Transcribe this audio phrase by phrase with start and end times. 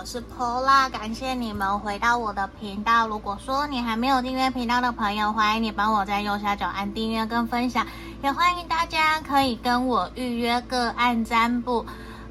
[0.00, 3.06] 我是 Pola，感谢你们回到我的频道。
[3.06, 7.86] 如果说你还没有订阅频道的朋友，欢迎你帮我在右下角按订阅跟分享，
[8.22, 11.84] 也欢迎大家可以跟我预约个案占卜，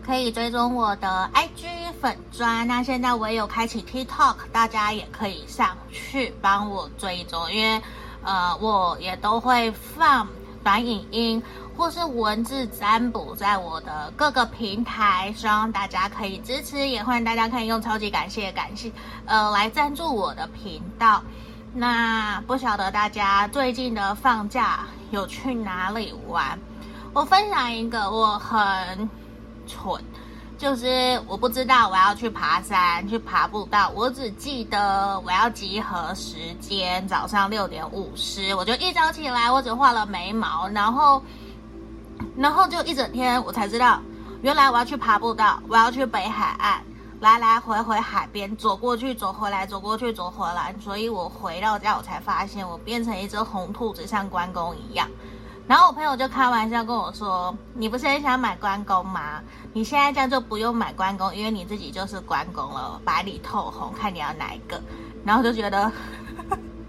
[0.03, 2.67] 可以追踪我的 IG 粉砖。
[2.67, 7.79] 那现在我也有开启 TikTok，大家也可以上去帮我追踪，因为
[8.23, 10.27] 呃我也都会放
[10.63, 11.43] 短影音。
[11.79, 18.91] 或是文字占卜在我的各个平台，希望大家可以支持，也欢迎大家可以用超级感谢感谢，
[19.25, 21.23] 呃，来赞助我的频道。
[21.73, 26.59] 那不晓得大家最近的放假有去哪里玩？
[27.13, 29.09] 我分享一个我很
[29.65, 30.03] 蠢，
[30.57, 41.23] 就是我不知道我要去爬山去爬步道，我只记得我要集合时间早上六点五十，我就一早起来，我只画了眉毛，然后。
[42.37, 43.99] 然后就一整天，我才知道，
[44.41, 46.81] 原来我要去爬步道，我要去北海岸，
[47.19, 50.73] 来来回回海边走过去，走回来，走过去，走回来。
[50.79, 55.07] 所以我回到家，我才发现我变成一只红兔子，像关公一样。
[55.67, 59.41] 然后我朋友就开玩笑跟我说：“你不是很想买关公吗？
[59.71, 64.81] 你现在这样就不用买关公，因为你自己就是关公了，白里透红，看你要哪一个。”
[65.23, 65.91] 然后就觉得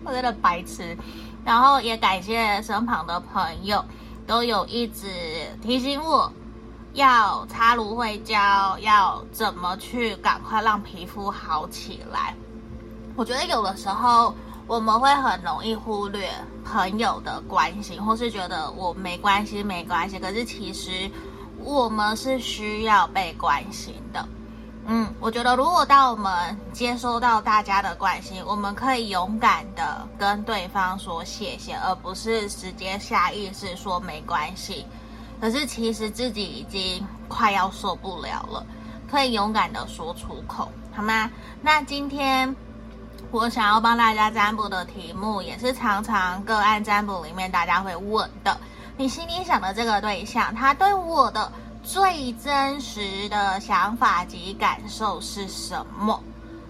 [0.02, 0.96] 我真的白痴。
[1.44, 3.84] 然后也感谢身旁的朋友。
[4.30, 5.08] 都有一直
[5.60, 6.32] 提醒我，
[6.92, 12.32] 要擦芦荟胶，要怎么去赶快让皮肤好起来。
[13.16, 14.32] 我觉得有的时候
[14.68, 16.30] 我们会很容易忽略
[16.64, 20.16] 朋友的关心，或是觉得我没关系，没关系。
[20.16, 21.10] 可是其实
[21.58, 24.24] 我们是需要被关心的。
[24.86, 34.84] 嗯，我觉得如果当我们接收到大家的关心，我们可以勇敢的跟对方说谢谢，而不是直接下意识说没关系。
[35.40, 38.66] 可是其实自己已经快要受不了了，
[39.08, 41.30] 可以勇敢的说出口，好吗？
[41.62, 42.54] 那今天
[43.30, 48.58] 我想要帮大家占卜的题目，也是常常个案占卜里面大家会问的：
[48.96, 51.52] 你心里想的这个对象，他对我的。
[51.92, 56.22] 最真实的想法及感受是什么？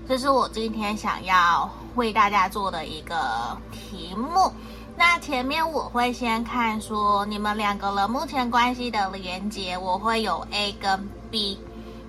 [0.08, 4.50] 这是我今天想要为大家做的一个题目。
[4.96, 11.60] 那前面我会先看说你们两个人目前关系的连接，我会有 A 跟 B，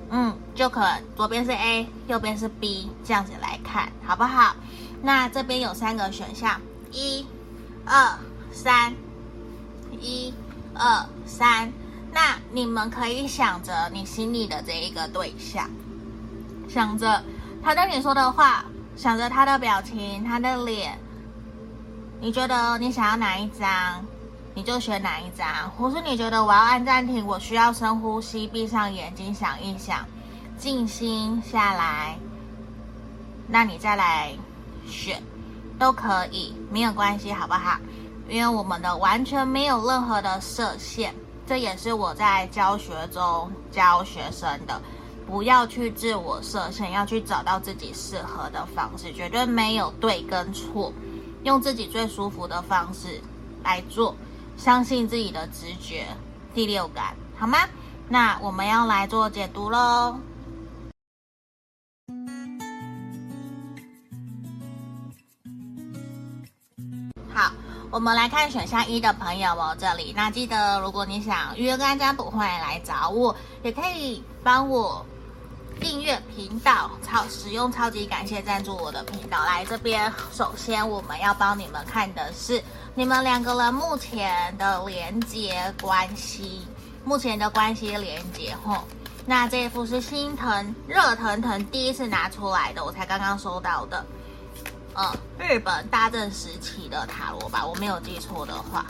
[0.09, 4.55] 嗯，就可左边是 A，右边是 B，这样子来看好不好？
[5.01, 6.61] 那这边有三个选项，
[6.93, 7.27] 一、
[7.85, 8.17] 二、
[8.53, 8.95] 三，
[9.99, 10.33] 一、
[10.73, 11.73] 二、三。
[12.13, 15.69] 那你们可以想着你心里的这一个对象，
[16.67, 17.23] 想着
[17.63, 18.65] 他对你说的话，
[18.97, 20.99] 想着他的表情、他的脸，
[22.19, 24.05] 你觉得你想要哪一张，
[24.53, 25.47] 你就选哪一张。
[25.77, 30.05] 或是你觉得我要按暂停，我需要深呼吸，闭上眼睛想一想，
[30.57, 32.17] 静心下来，
[33.47, 34.33] 那你再来
[34.85, 35.23] 选，
[35.79, 37.77] 都可以，没有关系，好不好？
[38.27, 41.15] 因为我们的完全没有任何的设限。
[41.51, 44.81] 这也是我在教学中教学生的，
[45.27, 50.93] 不要去自我设限，要去找到自己适合的方式，绝对没有对跟错，
[51.43, 53.19] 用自己最舒服的方式
[53.65, 54.15] 来做，
[54.55, 56.05] 相信自己的直觉、
[56.53, 57.57] 第六感，好吗？
[58.07, 60.15] 那我们要来做解读喽。
[67.91, 75.05] 我们来看选项一的朋友哦，这里那记得，如果你想预约个案占卜，欢迎来找我，也可以帮我
[75.77, 79.43] 订阅频道，超使用超级感谢赞助我的频道。
[79.43, 82.63] 来这边，首先我们要帮你们看的是
[82.95, 86.65] 你们两个人目前的连接关系，
[87.03, 88.85] 目前的关系连接吼。
[89.25, 94.05] 那这一副是心疼热腾腾第一次拿出来的，我才刚刚收到的。
[94.93, 95.09] 嗯，
[95.39, 98.85] 日本大正时期的塔罗吧，我没有记错的话。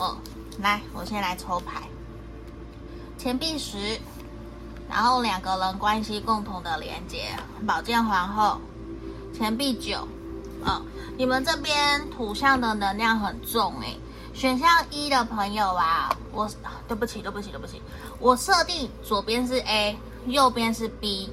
[0.00, 0.16] 嗯，
[0.60, 1.82] 来，我先来抽牌。
[3.16, 3.98] 钱币十，
[4.88, 7.28] 然后两个人关系共同的连接，
[7.64, 8.60] 宝剑皇后，
[9.32, 10.06] 钱币九。
[10.66, 10.84] 嗯，
[11.16, 13.96] 你们这边土象的能量很重诶。
[14.34, 16.50] 选项一的朋友啊，我
[16.88, 17.80] 对不起，对不起，对不起，
[18.18, 19.96] 我设定左边是 A，
[20.26, 21.32] 右边是 B。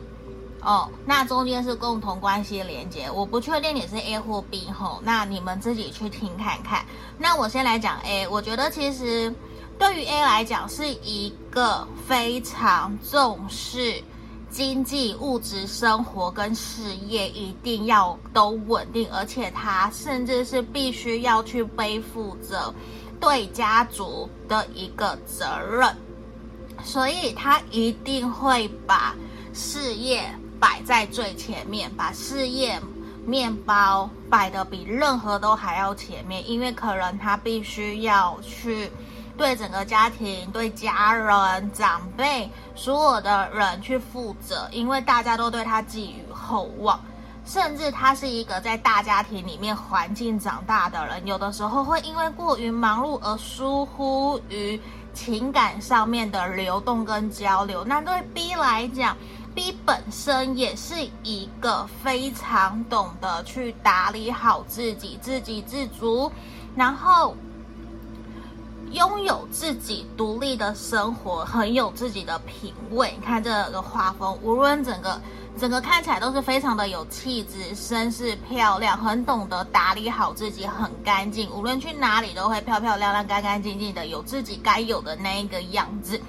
[0.64, 6.86] 哦，那中间是共同关系连接，我不确定你是 A 或 B 吼，那你们自己去听看看。
[7.18, 9.34] 那我先来讲 A，我觉得其实
[9.80, 14.04] 对于 A 来讲是一个非常重视
[14.52, 22.72] 经济、物质生活跟事业一定要都稳定，而且他甚至是必须要去背负着
[23.20, 25.98] 对家族的一个责任，
[26.84, 29.16] 所以他一定会把
[29.54, 30.32] 事业。
[30.62, 32.80] 摆在最前面，把事业、
[33.26, 38.92] 面包摆得比任何都还要前面，因为可能他必须要去
[39.36, 47.00] 对整个家庭、对家人、长辈所有的人去负责，因为大家都对他寄予厚望。
[47.44, 54.80] 甚至他是一个在大家庭里面环境长大的人，有的时候会因为过于忙碌而疏忽于
[55.12, 57.84] 情感上面的流动跟交流。
[57.84, 59.18] 那对 B 来讲
[59.54, 66.32] ，B 本身也是一个非常懂得去打理好自己、自给自足，
[66.76, 67.36] 然后
[68.92, 73.14] 拥有自己独立的生活，很有自己的品味。
[73.20, 75.20] 你看这个画风，无论整个。
[75.60, 86.20] 整个看起来都是非常的有气质、绅士、漂亮，很懂得打理好自己，很干净，无论去哪里都会漂漂亮亮、干干净净的，有自己该有的那一个样子。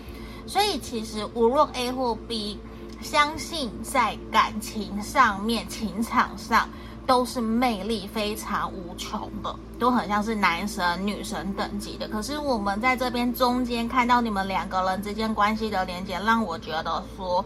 [0.44, 2.58] 所以其实无论 A 或 B，
[3.02, 6.68] 相信在感情上面、情场上
[7.06, 12.06] 都是魅力非常无穷的，都很像是男神、女神等级的。
[12.08, 17.44] 可是我们在这边中间看到你们两个人之间关系的连接，让我觉得说。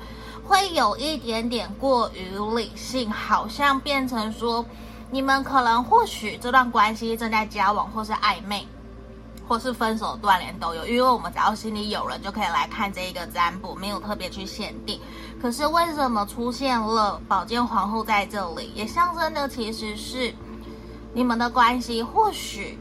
[0.49, 4.65] 会有一点点过于理性，好像变成说，
[5.11, 8.65] 你们可能或许这段关系正在交往，或是暧昧，
[9.49, 10.87] 或是分手断联都有。
[10.87, 15.01] 因为我们只要心里有人，就可以来看这一个占卜，没有特别去限定。
[15.41, 20.35] 可是为什么出现了宝剑皇后在这里，也象征的其实是
[21.13, 22.79] 你们的关系，或许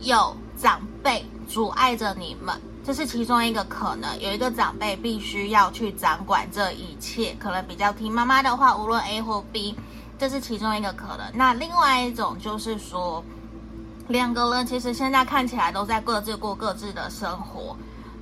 [0.00, 2.54] 有长辈阻碍着你们。
[2.84, 9.76] 这是其中一个可能，有一个长辈必须要去掌管这一切，可能比较听妈妈的话，无论 A 或 B，
[10.18, 11.30] 这是其中一个可能。
[11.32, 13.24] 那另外一种就是说，
[14.08, 17.76] 两个人其实现在看起来都在各自过各自的生活，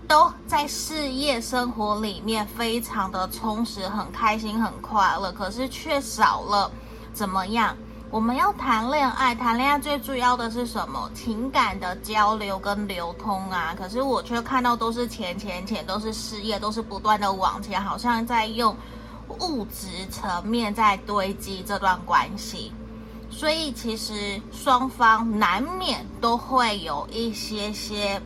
[0.07, 6.71] 都在事业生活里面非常的充实，很开心，很快乐，可是却少了
[7.13, 7.77] 怎么样？
[8.11, 11.09] 我们要谈恋爱，谈恋爱最主要的是什么？
[11.15, 13.73] 情感的交流跟流通啊。
[13.79, 18.77] 可是我却看到都是钱钱钱，都是事业，都是不断的往前，好像在用
[19.39, 22.73] 物质层面在堆积这段关系。
[23.41, 28.21] 所以其实双方难免都会有一些些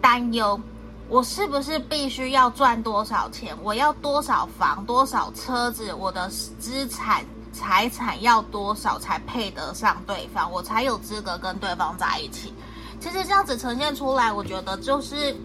[0.00, 0.60] 担忧：
[1.08, 3.52] 我是不是必须要赚多少钱？
[3.64, 5.92] 我要多少房、多少车子？
[5.92, 7.24] 我的资产？
[7.52, 12.54] 财产要多少才配得上对方，我才有资格跟对方在一起？
[13.00, 15.36] 其实这样子呈现出来，我觉得就是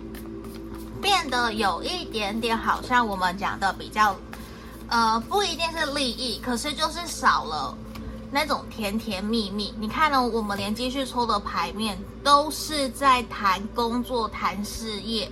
[1.02, 4.16] 变得有一点点好像我们讲的比较，
[4.88, 7.76] 呃，不一定是利益，可是就是少了
[8.32, 9.74] 那种甜甜蜜蜜。
[9.80, 10.22] 你看呢？
[10.22, 15.32] 我们连继续抽的牌面都是在谈工作、谈事业，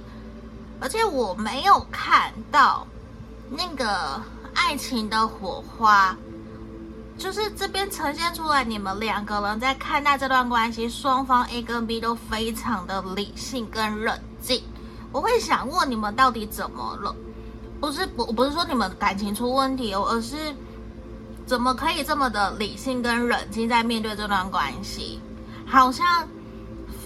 [0.79, 2.85] 而且我没有看到
[3.49, 4.21] 那个
[4.53, 6.15] 爱情的火花。
[7.17, 14.61] 就是这边呈现出来，你们两个人在看待这段关系，双方 A 跟 B 都非常的理性跟冷静。
[15.11, 17.15] 我会想问你们到底怎么了？
[17.79, 20.55] 不是不不是说你们感情出问题哦，而是
[21.47, 25.19] 怎么可以这么的理性跟冷静在面对这段关系？
[25.65, 26.27] 好像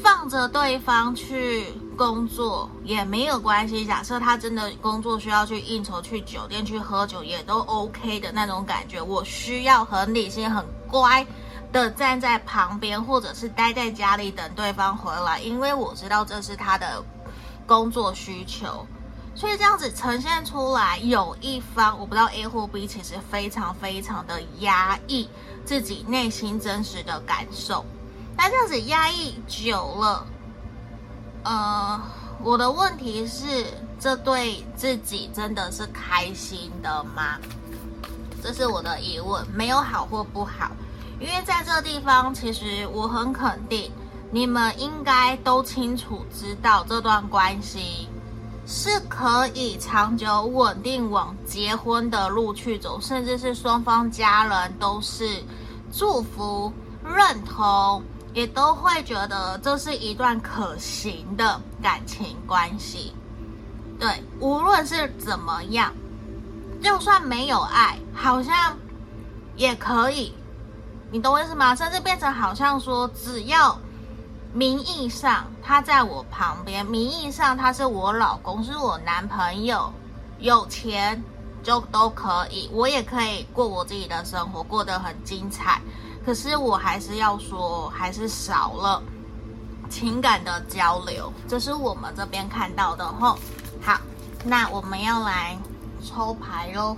[0.03, 1.67] 放着对方去。
[1.97, 3.85] 工作也没有关系。
[3.85, 8.99] 假设他真的工作需要去应酬、去酒店、去喝酒，也都 OK 的那种感觉。
[8.99, 11.23] 我需要很理性、很乖
[11.71, 17.04] 的站在旁边，或者是待在家里等对方回来，因为我知道这是他的
[17.68, 18.87] 工作需求。
[19.33, 25.30] 所以这样子呈现出来，有一方我不知道 A 或 B，其实非常非常的压抑
[25.66, 27.85] 自己内心真实的感受。
[28.38, 30.26] 那这样子压抑久了。
[31.44, 32.02] 呃，
[32.44, 33.66] 我的问题是，
[34.00, 37.40] 这对自己真的是开心的吗？
[38.44, 40.71] 这是我的疑问，没有好或不好，
[41.19, 43.92] 因为在这地方，其实我很肯定，
[44.30, 48.07] 你们应该都清楚知道这段关系
[48.71, 55.44] 是可以长久稳定往结婚的路去走，甚至是双方家人都是
[55.92, 56.71] 祝福、
[57.04, 58.01] 认同。
[58.33, 63.13] 也都会觉得这是一段可行的感情关系，
[63.99, 64.07] 对，
[64.40, 65.92] 无论是怎么样，
[66.81, 68.78] 就算没有爱，好像
[69.57, 70.33] 也可以，
[71.11, 71.75] 你懂我意思吗？
[71.75, 73.78] 甚至变成好像说，只要
[74.53, 79.91] 名义上他在我旁边，名义上他是我老公，是我男朋友，
[80.39, 81.23] 有钱
[81.63, 85.81] 就都可以，我也可以过我自己的生活，过得很精彩。
[86.25, 89.01] 可是我还是要说，还是少了
[89.89, 93.39] 情感的交流，这是我们这边看到的吼。
[93.81, 93.99] 好，
[94.43, 95.57] 那我们要来
[96.05, 96.95] 抽牌喽。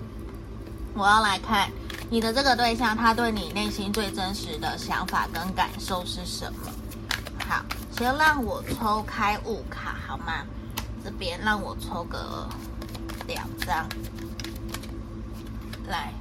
[0.95, 1.72] 我要来看
[2.10, 6.72] 你的这个对象，他对你内心最真实的想法跟感受是什么？
[7.53, 7.63] 好，
[7.95, 10.43] 先让我抽开物卡好吗？
[11.03, 12.50] 这边让我抽个
[13.27, 13.88] 两张，
[15.88, 16.12] 来，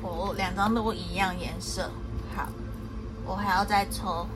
[0.00, 1.90] 哦，两张都一样颜色。
[2.36, 2.48] 好，
[3.26, 4.28] 我还要再抽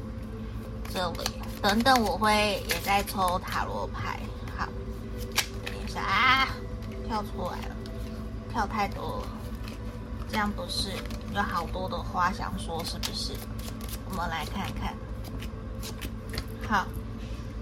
[0.92, 4.18] 这里，等等我会也在抽塔罗牌。
[4.58, 4.66] 好，
[5.64, 6.48] 等一下啊。
[7.06, 7.76] 跳出来了，
[8.50, 9.28] 跳太多了，
[10.28, 10.90] 这样不是
[11.34, 13.32] 有好多的话想说，是不是？
[14.10, 14.94] 我们来看看，
[16.68, 16.86] 好，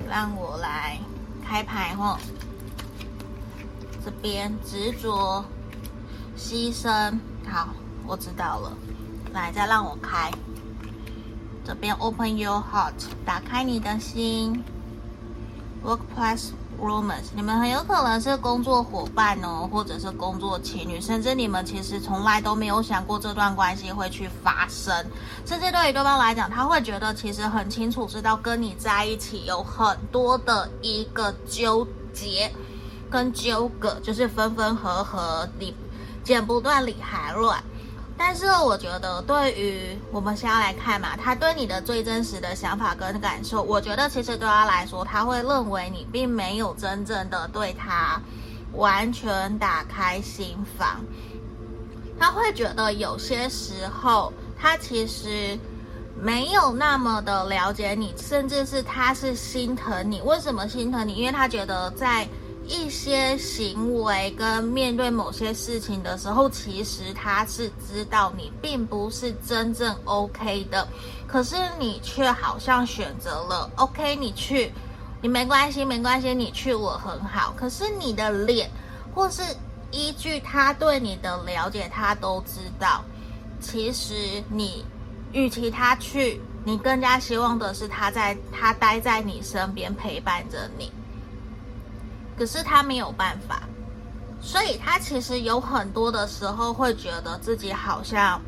[0.08, 0.98] 让我来
[1.46, 2.18] 开牌哦。
[4.04, 5.44] 这边执着、
[6.36, 7.68] 牺牲，好，
[8.06, 8.76] 我知道了。
[9.32, 10.30] 来，再让我开，
[11.64, 12.92] 这边 Open your heart，
[13.24, 14.62] 打开你的心
[15.82, 16.50] ，Workplace。
[16.80, 24.94] Romance，你们很有可能是工作伙伴哦，或者是工作情侣，甚至你们其实从来都没有想过这段关系会去发生。
[25.46, 32.52] 甚至对于对方来讲，他会觉得其实很清楚知道跟你在一起有很多的一个纠结
[33.10, 35.74] 跟纠葛，就是分分合合，理
[36.22, 37.62] 剪不断理还乱。
[38.16, 48.20] 但是我觉得，对于我们现在来看嘛，他对你的最真实的想法跟感受，我觉得其实对他来说，他会认为你并没有真正的对他
[48.74, 51.00] 完全打开心房。
[52.18, 55.58] 他会觉得有些时候，他其实
[56.16, 60.20] 没有那么的了解你，甚至是他是心疼你。
[60.22, 61.14] 为什么心疼你？
[61.14, 62.28] 因为他觉得在。
[62.66, 70.86] 一些行为跟面对某些事情的时候，其实他是知道你并不是真正 OK 的，
[71.26, 74.72] 可是你却好像选择了 OK，你去，
[75.20, 77.52] 你没关系，没关系，你去我很好。
[77.56, 78.70] 可是你的脸，
[79.14, 79.42] 或是
[79.90, 83.04] 依据他对你的了解，他都知道，
[83.60, 84.14] 其实
[84.48, 84.84] 你
[85.32, 90.90] 与其他去，你更加希望的是他在他待在你身边陪伴着你。
[92.36, 93.62] 可是他没有办法，
[94.40, 98.40] 所以他其实有很多的时候会觉得自己好像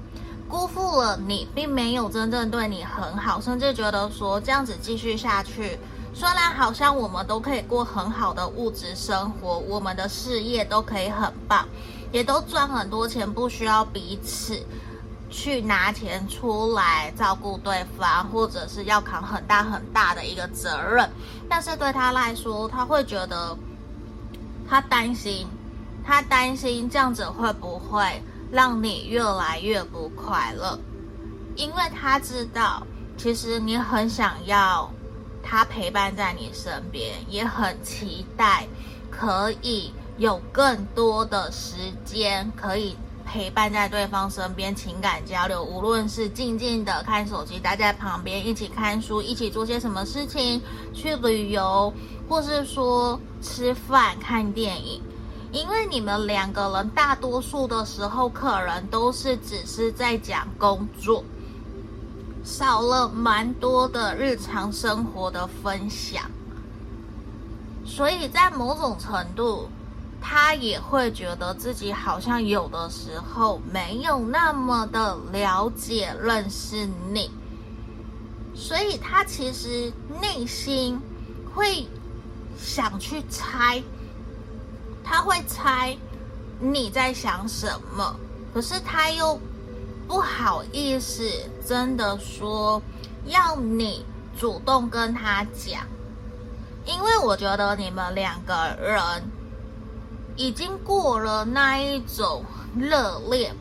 [0.49, 5.79] 辜负了你，并没有真正对你很好，甚至觉得说这样子继续下去，
[6.13, 11.67] 虽然好像我们都可以过很好的物质生活，我们的事业都可以很棒，
[12.13, 14.61] 也都赚很多钱，不需要彼此
[15.31, 21.11] 去拿钱出来照顾对方，或者是要扛很大很大的一个责任，
[21.49, 23.57] 但是对他来说，他会觉得。
[24.69, 25.47] 他担心，
[26.05, 30.79] 他担心这样子会不会让你越来越不快乐？
[31.55, 34.91] 因为他知道，其实你很想要
[35.43, 38.67] 他陪伴在你身边，也很期待
[39.11, 42.97] 可以有更多的时间可以
[43.27, 50.63] 陪伴在对方身边，情感交流，无论是静静的看手机，待在旁边一起看书，一起做些什么事情，
[50.95, 51.93] 去旅游。
[52.29, 55.01] 或是说吃饭、看电影，
[55.53, 61.23] 因为你们两个人大多数的时候，可能都是只是在讲工作，
[62.43, 66.29] 少了蛮多的日常生活的分享，
[67.85, 69.69] 所以在某种程度，
[70.21, 77.31] 他也会觉得自己好像有的时候没有那么的了解、认识你，
[78.55, 81.01] 所以他其实内心
[81.55, 81.87] 会。
[82.59, 83.83] 想去猜，
[85.05, 85.95] 他会猜
[86.59, 88.17] 你在想什么，
[88.55, 89.39] 可是他又
[90.09, 91.31] 不好意思
[91.69, 92.81] 真的说
[93.27, 94.07] 要你
[94.41, 95.87] 主动跟他讲，
[96.87, 99.23] 因为我觉得你们两个人
[100.37, 102.45] 已经过了那一种
[102.77, 103.55] 热恋，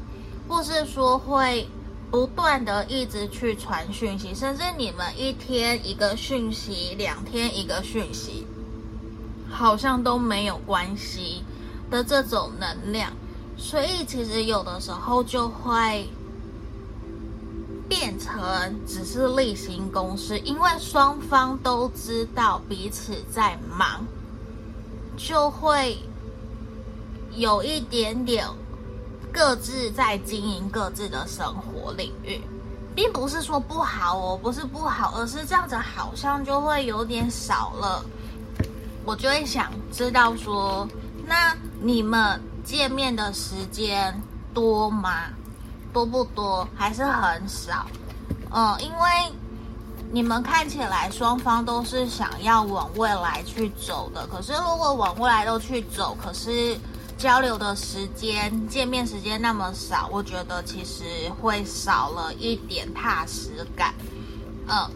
[0.47, 1.67] 或是说会
[2.11, 8.45] 不断的一直去传讯息，甚至你们一天一个讯息，两天一个讯息。
[9.47, 11.41] 好像都没有关系
[11.89, 13.13] 的这种能量，
[13.55, 16.09] 所以其实有的时候就会
[17.87, 24.05] 变成只是例行公事，因为双方都知道彼此在忙，
[25.15, 25.97] 就会
[27.35, 28.47] 有一点点
[29.31, 32.41] 各自在经营各自的生活领域，
[32.95, 38.03] 并不是说不好哦，不是不好，而是这样子好像就会有点少了。
[39.03, 40.87] 我就会想知道说，
[41.27, 44.19] 那你们见面的时间
[44.53, 45.25] 多吗？
[45.93, 46.67] 多不多？
[46.75, 47.85] 还是很少？
[48.51, 49.31] 嗯，因为
[50.11, 54.25] 你们看起来双方都是想要往未来去走的。
[54.27, 56.77] 可是如果往未来都去走，可是
[57.17, 61.03] 交流的时间、见面时间那么少，我觉得其实
[61.41, 63.93] 会少了一点踏实感。
[64.67, 64.89] 嗯，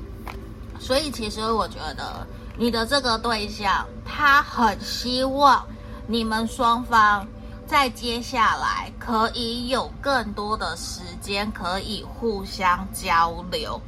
[0.79, 5.65] 所以其实我觉得你的这个对象，他很希望
[6.07, 7.25] 你们双方
[7.65, 13.81] 在接下来可以有更多的时间可以互相交流，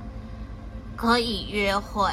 [0.96, 2.10] 可以约会，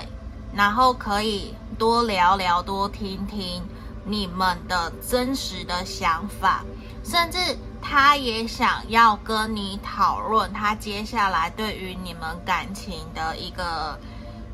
[0.53, 3.63] 然后可以多聊聊、多听听。
[4.09, 6.65] 你们的真实的想法，
[7.05, 7.39] 甚至
[7.81, 13.99] 他也想要跟你讨论他接下来对于你们感情的一个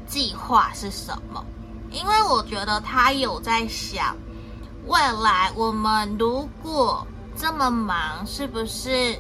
[0.07, 1.45] 计划是什么。
[1.91, 4.17] 因为我觉得他有在想，
[4.87, 7.07] 未来我们如果
[7.37, 9.17] 这么忙，是不是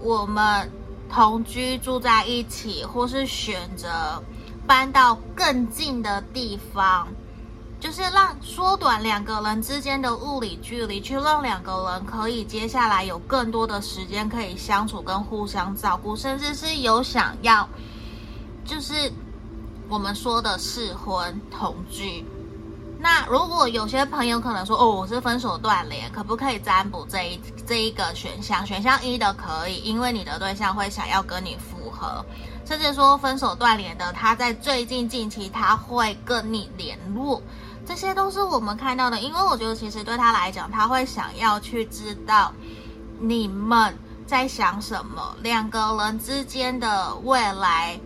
[0.00, 0.70] 我们
[1.10, 4.22] 同居住在一起，或是选择
[4.66, 7.08] 搬到更近的地方？
[7.78, 17.68] 就是让缩短两个人之间的物理距离，去让两个人可以接下来有更多的时间可以相处跟互相照顾，甚至是有想要，
[18.64, 19.12] 就是
[19.88, 22.24] 我们说的试婚同居。
[22.98, 28.66] 那如果有些朋友可能说，哦，我是分手断联，可不可以占卜这一这一个选项？
[28.66, 32.24] 选项一的可以，因为你的对象会想要跟你复合，
[32.64, 37.40] 甚至说分手断联的，他在最近近期他会跟你联络。
[37.86, 42.52] 这些都是我们看到的，因为我觉得其实对他来讲，他会想要去知道
[43.20, 47.98] 你们在想什么，两个人之间的未来，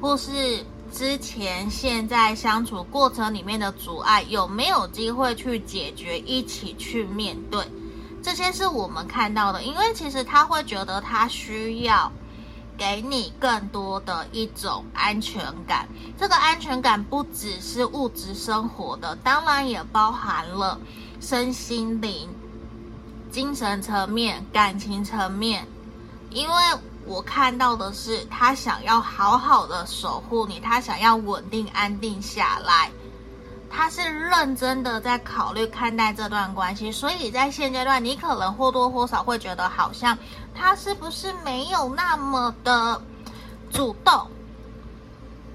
[0.00, 7.66] 或是之前、现在相处过程里面的阻碍，有没有机会去解决，一起去面对。
[8.22, 12.10] 这些是我们看到的，因为其实他会觉得他需要。
[12.76, 15.88] 给你更多的一种安全感，
[16.18, 20.78] 这个安全感不只是物质生活的，当然也包含了
[21.20, 22.28] 身心灵、
[23.30, 25.66] 精神层面、感情层面。
[26.30, 26.54] 因为
[27.06, 32.90] 我看到的是，他想要好好的守护你，他想要稳定安定下来。
[33.76, 40.16] 他是认真的在考虑看待这段关系，所以在现阶段，你可能或多或少会觉得好像
[40.54, 43.02] 他是不是没有那么的
[43.70, 44.28] 主动，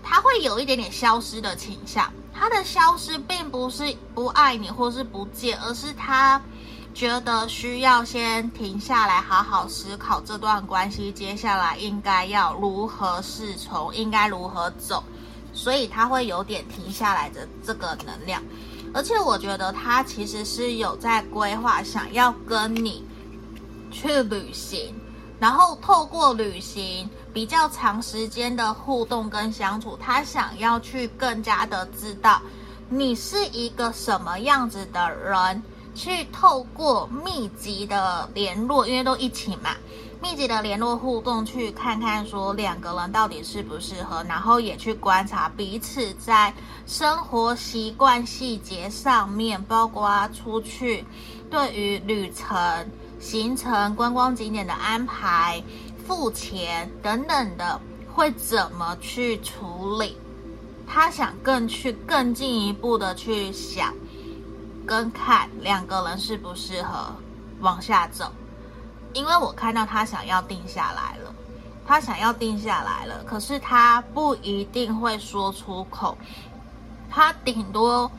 [0.03, 2.11] 他会有一点点消失的倾向。
[2.33, 6.41] 他的消失并不是不爱你或是不见，而是他
[6.93, 15.03] 觉得需要先停下来，好好思考这段关系接下来应该要如何是从，应该如何走。
[15.51, 18.41] 所以他会有点停下来的这个能量，
[18.93, 23.03] 而且我觉得他其实是有在规划，想要跟你
[23.91, 24.93] 去旅行，
[25.39, 32.41] 然后透过旅行比较长时间的互动跟相处，他想要去更加的知道
[32.89, 35.61] 你是一个什么样子的人，
[35.93, 39.75] 去透过密集的联络，因为都一起嘛。
[40.21, 46.53] 密集的联络互动，去看看说两个人到底适不适合，然后也去观察彼此在
[46.85, 51.05] 生活习惯细节上面，包括出去
[51.49, 52.85] 对于旅程、
[53.19, 55.61] 行程、观光景点的安排、
[56.07, 57.79] 付钱等等的，
[58.13, 60.17] 会怎么去处理。
[60.87, 63.93] 他想更去更进一步的去想
[64.85, 67.13] 跟看两个人适不适合
[67.59, 68.31] 往下走。
[69.13, 71.33] 因为我看到他想要定下来了，
[71.85, 76.17] 他想要定下来了，可是他不一定会说出口，
[77.09, 78.09] 他顶多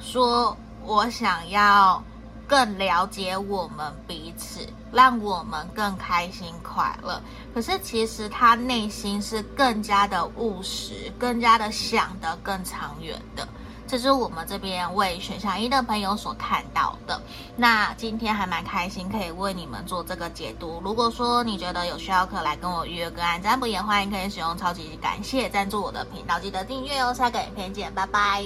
[0.00, 2.02] 说：“我想要
[2.50, 7.22] 更了解我们彼此，让我们更开心快乐。”
[7.54, 13.46] 可是其实他内心是更加的务实，更加的想得更长远的。
[13.86, 17.20] 这是我们这边为选项一的朋友所看到的。
[17.56, 20.80] 那今天还蛮开心，可以为你们做这个解读。
[20.84, 27.14] 如果说你觉得有需要，可来跟我预约个案占卜，也欢迎可以使用超级感谢赞助我的频道，记得订阅哦。
[27.14, 28.44] 下个影片见，拜拜。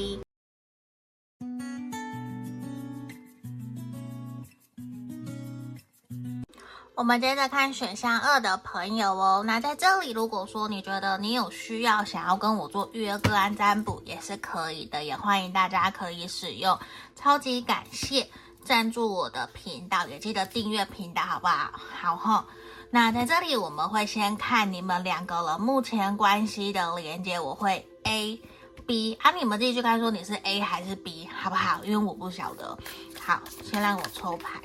[6.96, 9.42] 我们接着看选项二的朋友哦。
[9.44, 15.02] 那在这里，如果说你觉得你有需要想要跟我做预约个案占卜，也是可以的。
[15.02, 16.78] 也欢迎大家可以使用
[17.16, 18.30] 超级感谢
[18.64, 21.72] 赞助我的频道，也记得订阅频道，好不好？
[22.00, 22.46] 好哈。
[22.90, 28.40] 那在这里，我们会先看你们两个人目前关系的连接，我会 A、
[28.86, 31.84] B 啊，你们自己去看，说你是 A 还是 B，好不好？
[31.84, 32.78] 因为我不晓得。
[33.20, 34.60] 好，先让我抽牌。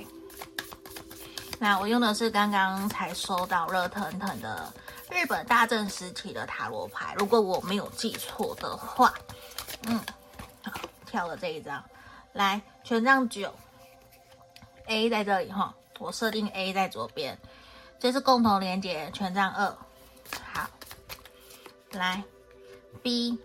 [1.62, 4.72] 那我用的是刚刚才收到热腾腾的
[5.12, 9.14] 日本大正时期的塔罗牌，如果我没有记错的话，
[9.88, 10.00] 嗯，
[10.64, 10.72] 好，
[11.06, 11.84] 跳了这一张，
[12.32, 13.54] 来权杖九
[14.86, 17.38] A 在这里哈，我设定 A 在左边，
[18.00, 19.78] 这是共同连接，权杖二。
[20.54, 20.70] 好，
[21.92, 22.24] 来
[23.04, 23.38] B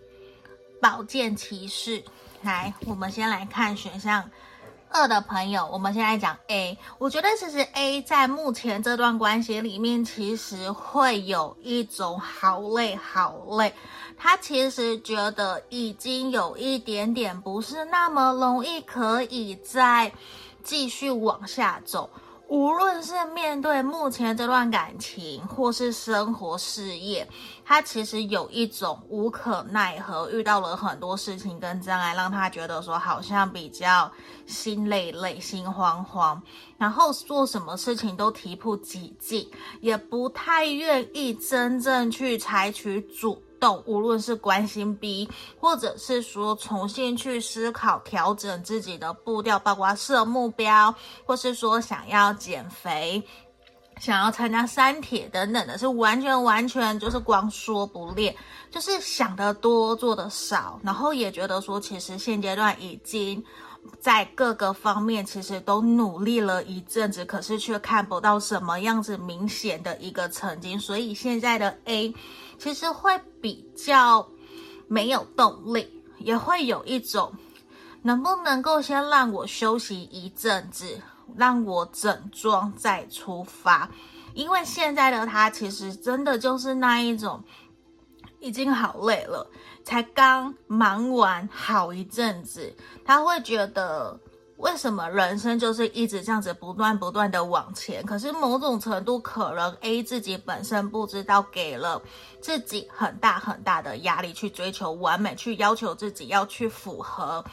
[0.81, 2.05] 宝剑骑士，
[2.43, 4.31] 来，我们先来看选项。
[4.95, 6.79] 二的朋友，我们现在讲 A。
[6.99, 13.75] 我觉得其实 A 在目前这段关系里面，其实会有一种好累好累。
[14.17, 20.13] 他其实觉得已经有一点点不是那么容易可以再
[20.63, 22.09] 继续往下走。
[22.49, 27.27] 无论是面对目前这段感情，或是生活事业，
[27.65, 34.11] 他其实有一种无可奈何，遇到了很多事情跟障碍，让他觉得说好像比较
[34.47, 36.41] 心累累、心慌慌，
[36.77, 43.43] 然后做什么事情都提不起劲，也不太愿意真正去采取主。
[43.73, 45.29] 无论是关心 B，
[45.61, 53.23] 或者是说重新去思考调整自己的步调，包括设目标，或是说想要减肥、
[54.01, 58.35] 想要参加三铁等等的，是完全完全就是光说不练，
[58.71, 63.43] 就是想得多做得少，然后也觉得说其实现阶段已经
[64.01, 72.15] 在各个方面其实都努力了一阵子，可是却看不到什么样子明显的一个成绩，所以现在的 A。
[72.65, 74.27] 其实会比较
[74.89, 77.31] 没有动力，也会有一种
[78.01, 80.99] 能不能够先让我休息一阵子，
[81.37, 83.91] 让我整装再出发。
[84.33, 87.45] 因为现在的他其实真的就是那一种，
[88.41, 89.47] 已经好累了，
[89.85, 92.75] 才刚忙完好一阵子，
[93.05, 94.19] 他会觉得。
[94.57, 98.05] 为什么人生就是一直这样子不断不断的往前？
[98.07, 102.01] 可是某种程度，可能 A 自己本身不知道，给了
[102.41, 107.45] 自己很大很大的压力，去追求完美，去要求自己要去符合。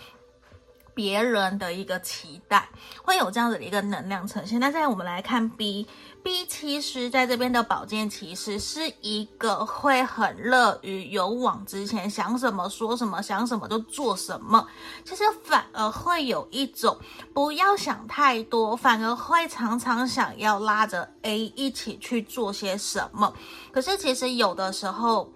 [0.93, 2.69] 别人的一个期待，
[3.03, 4.59] 会有这样子的一个能量呈现。
[4.59, 14.67] 那现在我们来看 B，B 其实在这边的宝剑骑士是一个会很乐于勇往直前，想什么说什么，想什么就做什么。
[15.03, 16.97] 其实反而会有一种
[17.33, 23.33] 不要想太多，反而会常常想要拉着 A 一起去做些什么。
[23.71, 25.31] 可是其实有的时候。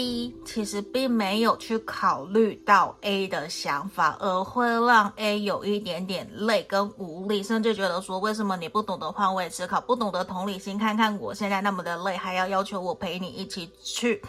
[0.00, 14.22] B 其实并没有去考虑到 A 的想法，而会让 A 有一点点累跟无力，甚至觉得说，为什么你不懂得换位思考，不懂得同理心，看看我现在那么的累，还要要求我陪你一起去。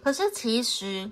[0.00, 1.10] 可是其实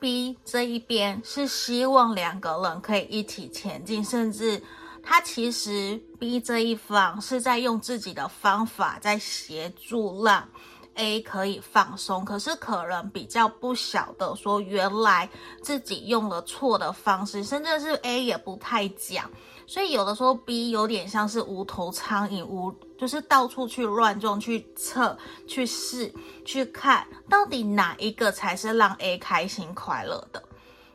[0.00, 4.62] B 这一边是希望两个人可以一起前进，甚至
[5.02, 10.48] 他其实 B 这一方是在用自己的方法在协助让。
[10.94, 15.28] A 可以放松，可是可能比较不晓得说，原来
[15.60, 19.30] 自己用了错的方式，甚至是 A 也不太讲，
[19.66, 30.42] 所以有的时候 B 有点像是无头苍蝇，无就是到处去乱撞，去测、去试、去看到底哪一个才是让 A 开心快乐的。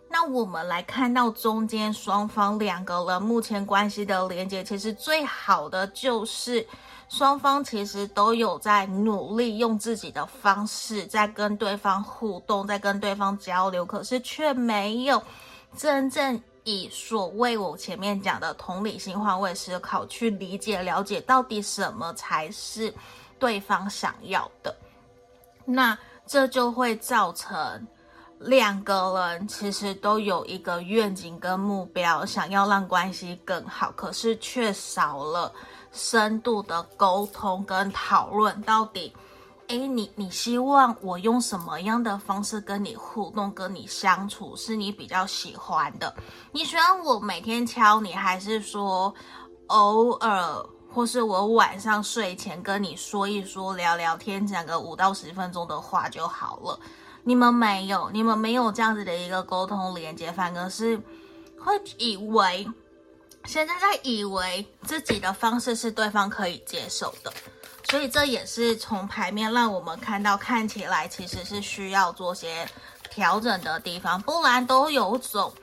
[0.09, 6.65] 那我们来看到中间双方两个人目前关系的连接，其实最好的就是。
[7.09, 15.21] 双方其实都有在努力，用自己的方式在跟对方互动，在跟对方交流，可是却没有
[15.75, 22.93] 真正以所谓我前面讲的同理心、换位思考去理解、了解到底什么才是
[23.39, 24.75] 对方想要的。
[25.65, 27.87] 那这就会造成
[28.37, 35.51] 两个人其实都有一个愿景跟目标，想要让关系更好，可是却少了。
[35.91, 39.11] 深度的沟通跟讨论，到底，
[39.67, 46.15] 诶，你你希望我用什么样的方式跟你互动，跟你相处，是你比较喜欢的？
[46.51, 49.13] 你喜欢我每天敲你，还是说
[49.67, 56.79] 偶尔，或是我晚上睡前跟你说一说，聊聊天，讲个五到十分钟的话就好了？
[57.23, 60.97] 你们没有，你们没有这样子的一个沟通连接，反而是
[61.59, 62.67] 会以为。
[63.45, 67.33] 现在在以为自己的方式是对方可以接受的，
[67.89, 72.69] 所以这也是从牌面让我们看到，看起来其实是需要做些
[73.09, 75.53] 调整的地方，不然都有种。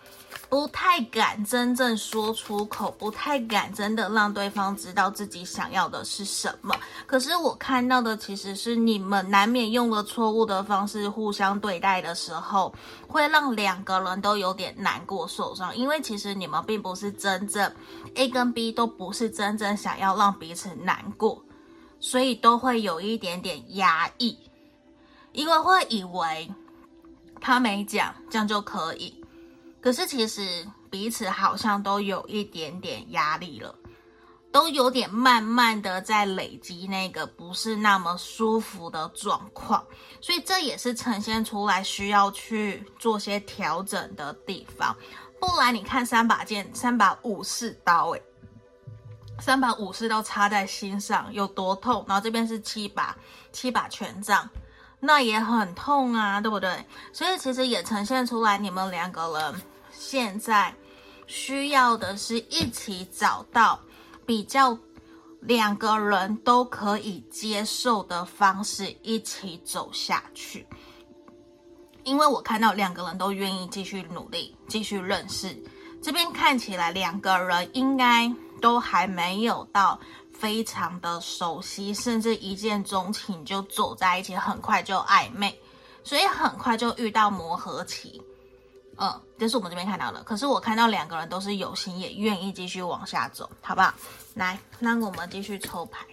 [0.56, 6.74] 不太敢真正说出口，不太敢真的让对方知道自己想要的是什么。
[7.06, 12.74] 可是我看到的其实是你们难免用了错误的方式互相对待的时候，
[13.06, 15.76] 会让两个人都有点难过受伤。
[15.76, 17.70] 因为其实你们并不是真正
[18.14, 21.44] A 跟 B 都不是真正想要让彼此难过，
[22.00, 24.38] 所以都会有一点点压抑，
[25.32, 26.50] 因为会以为
[27.42, 29.22] 他没讲，这样就可以。
[29.86, 33.72] 可是其实彼此好像都有一点点压力了，
[34.50, 39.86] 都有点慢慢的在累积那个不是那么舒服的状况，
[40.20, 44.92] 所以这也是呈现出来需要去做些调整的地方。
[45.40, 48.22] 不然你看三把剑，三把武士刀，诶，
[49.38, 52.04] 三把武士刀插在心上有多痛？
[52.08, 53.16] 然后这边是七把
[53.52, 54.50] 七把权杖，
[54.98, 56.84] 那也很痛啊，对不对？
[57.12, 59.62] 所以其实也呈现出来，你们两个人
[59.98, 60.74] 现在
[61.26, 63.80] 需要的是一起找到
[64.24, 64.78] 比较
[65.40, 70.66] 两个人都可以接受的方式，一起走下去。
[72.04, 75.56] 因为我看到两个人都愿意继续努力，继续认识。
[76.02, 79.98] 这边看起来两个人应该都还没有到
[80.32, 85.58] 非常的熟悉，甚至一见钟情就走在一起，很快就暧昧，
[86.04, 88.22] 所以很快就遇到磨合期。
[88.98, 90.22] 嗯，这是我们这边看到的。
[90.22, 93.92] 可是我看到两个人都是有心，也愿意继续往下走，好不好？
[94.34, 96.06] 来，那我们继续抽牌。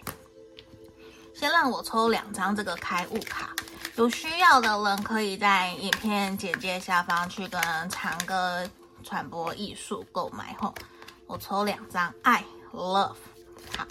[1.34, 3.54] 先让我抽两张这个开悟卡。
[3.96, 8.68] 有需要的人可以在影片简介下方去跟长歌
[9.02, 10.74] 传播艺术购买吼。
[11.26, 13.14] 我抽两张爱 love，
[13.76, 13.86] 好，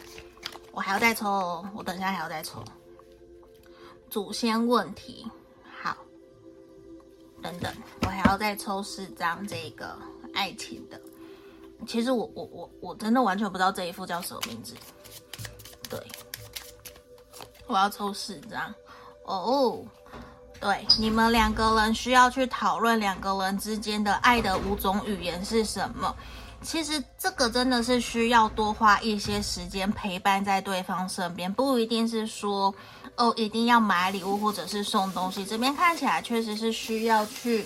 [0.71, 2.63] 我还要再抽哦，我等下还要再抽。
[4.09, 5.25] 祖先问题，
[7.43, 7.71] 等等，
[8.03, 9.95] 我还要再抽四张这个
[10.33, 10.99] 爱情的。
[11.85, 14.73] 其实我我我我真的完全不知道这一副叫什么名字。
[15.89, 15.99] 对，
[17.67, 18.73] 我要抽四张。
[19.25, 19.83] 哦
[20.59, 26.15] 对，你们两个人需要去讨论两个人之间的爱的五种语言是什么。
[26.61, 32.73] 其实这个真的是需要多花一些时间陪伴在对方身边，不一定是说
[33.17, 35.45] 哦一定要买礼物或者是送东西。
[35.45, 37.65] 这边看起来确实是需要去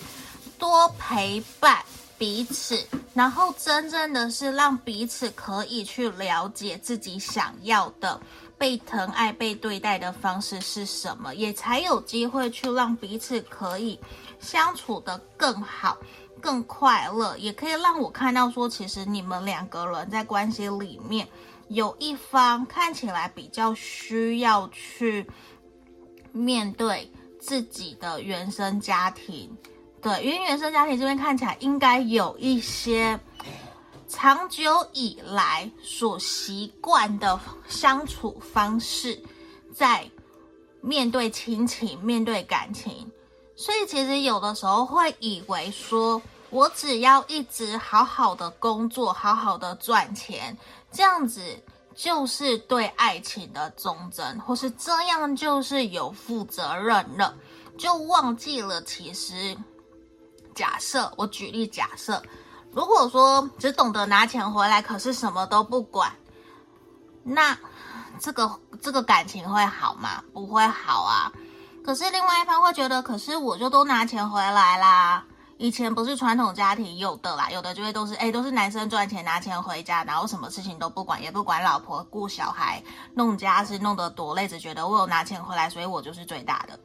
[0.58, 1.84] 多陪伴
[2.18, 8.20] 彼此，然后真正的是让彼此可以去了解自己想要的。
[8.60, 14.00] 被疼爱、被对待的方式是什么，也才有机会去让彼此可以
[14.40, 15.96] 相处得更好、
[16.42, 21.28] 更快乐，也可以让我看到说，其实你们两个人在关系里面
[21.68, 25.26] 有一方看起来比较需要去
[26.32, 29.56] 面对自己的原生家庭，
[30.02, 33.20] 对，因为原生家庭这边看起来应该有一些。
[34.10, 39.22] 长久以来所习惯的相处方式，
[39.76, 40.10] 在
[40.80, 43.12] 面对亲情、面对感情，
[43.58, 50.58] 所以其实有的时候会以为说，我只要一直好好的工作、好好的赚钱，
[50.98, 51.40] 这样子
[51.94, 57.36] 就是对爱情的忠贞，或是这样就是有负责任了，
[57.78, 59.56] 就忘记了其实，
[60.56, 62.20] 假设我举例假设。
[62.72, 66.12] 如果说只懂得拿钱回来，可是什么都不管，
[67.24, 67.56] 那
[68.20, 70.24] 这个这个感情会好吗？
[70.34, 71.32] 不会好啊。
[71.86, 75.24] 可是另外一方会觉得，可是我就都拿钱回来啦。
[75.58, 82.82] 以前不是传统家庭有的啦，有的就会都是哎，都是男生赚钱拿钱回家，然后什么事情都不管，也不管老婆顾小孩，
[83.16, 86.80] 弄家事弄得多累，只觉得我有拿钱回来，所以我就是最大的。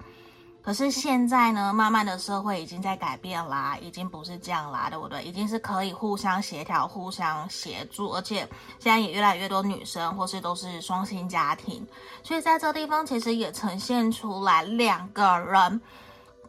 [0.63, 5.23] 可是现在呢，慢慢的社会已经在改变啦，已经不是这样啦，对不对？
[5.25, 11.85] 已经是可以互相协调、互相协助，而且现在也越来越多女生或是都是双薪家庭，
[12.23, 15.81] 所以在这地方其实也呈现出来，两个人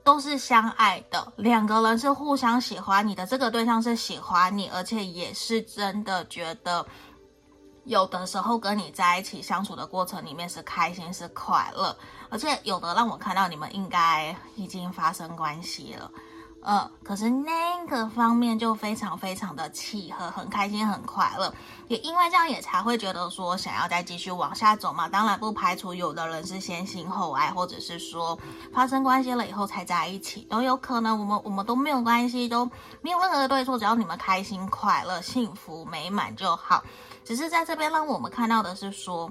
[0.03, 6.85] 都是相爱的，两个人是互相喜欢你的，这个对象是喜欢你，而且也是真的觉得。
[7.85, 11.93] 有的时候跟你在一起相处的过程里面是开心是快乐，
[12.29, 16.09] 而且有的让我看到你们应该已经发生关系了，
[16.65, 21.53] 嗯，可是那个方面就非常非常的契合，很开心很快乐，
[21.89, 25.09] 也因为这样也才会觉得说想要再继续往下走嘛。
[25.09, 28.39] 当然不排除有的人是先性后爱，或者是说
[28.73, 31.19] 发生关系了以后才在一起都有可能。
[31.19, 32.65] 我们我们都没有关系，都
[33.01, 36.81] 没有任何的对错，只要你们开心快乐、幸福美满就好。
[37.25, 39.29] 只是在这边让我们看到的是说，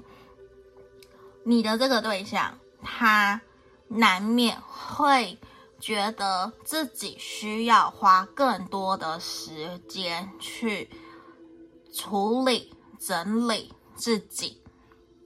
[1.43, 3.41] 你的这个对象，他
[3.87, 5.37] 难免会
[5.83, 10.89] 觉得自己需要花更多的时间去
[11.93, 14.63] 处理、整理自己，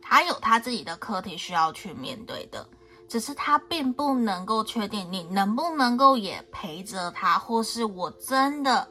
[0.02, 2.68] 他有他自己的课题需要去面对的。
[3.08, 8.90] 只是他并不能够确定你能不能够也陪着他，或是我真的。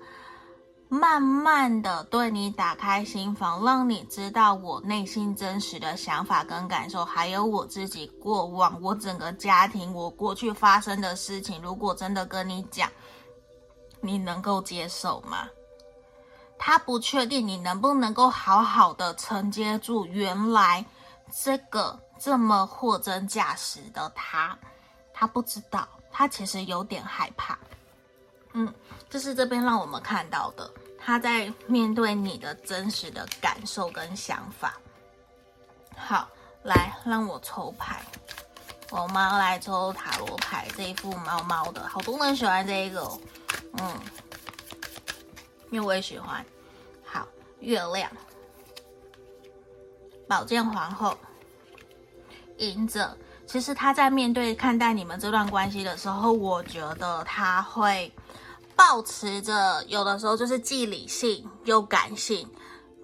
[0.88, 11.61] 慢慢的对你打开心房，让你知道我内心真实的想法跟感受，还有我自己过往，我整个家庭，我过去发生的事情。
[11.61, 12.88] 如果真的跟你讲，
[14.01, 15.49] 你能够接受吗？
[16.59, 20.83] 他不确定你能不能够好好的承接住原来
[21.31, 24.57] 这个这么货真价实的他，
[25.12, 27.59] 他不知道，他其实有点害怕。
[28.55, 28.72] 嗯，
[29.16, 34.74] 这是这边让我们看到的，他在面对你的真实的感受跟想法。
[35.96, 36.29] 好，
[36.64, 38.02] 来让我抽牌，
[38.90, 43.18] 我们来抽塔罗牌这一副猫猫的，好多人喜欢这一个哦，
[43.79, 43.94] 嗯，
[45.70, 46.44] 因为我也喜欢。
[47.02, 47.26] 好，
[47.61, 48.11] 月亮，
[50.29, 51.16] 宝剑皇后，
[52.59, 53.16] 隐者。
[53.46, 58.12] 其实他在面对看待你们这段关系的时候，我觉得他会。
[58.77, 62.49] 抱持着有的时候就是既理性又感性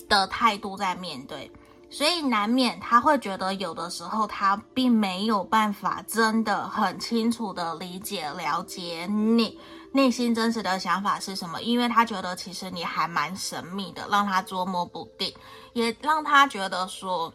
[0.09, 1.51] 的态度在面对，
[1.91, 9.59] 所以难免他会觉得有的时候他并没有办法真的很清楚的理解了解你
[9.93, 15.35] 内心真实的想法是什么，因为他觉得其实你还蛮神秘的，让他捉摸不定，
[15.73, 17.33] 也让他觉得说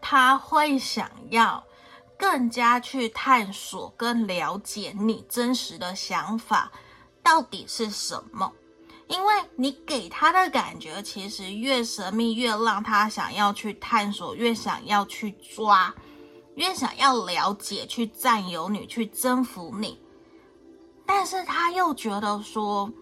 [0.00, 1.62] 他会想要
[2.18, 6.72] 更加去探索跟了解你真实的想法。
[7.22, 8.52] 到底是什么？
[9.08, 15.92] 因为你给他的感觉，其实越神秘，越让他想要去探索，越想要去抓，
[16.54, 19.98] 越想要了解，去占有你，去征服你。
[21.04, 22.92] 但是他又觉得说，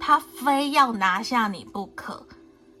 [0.00, 2.26] 他非要拿下你不可。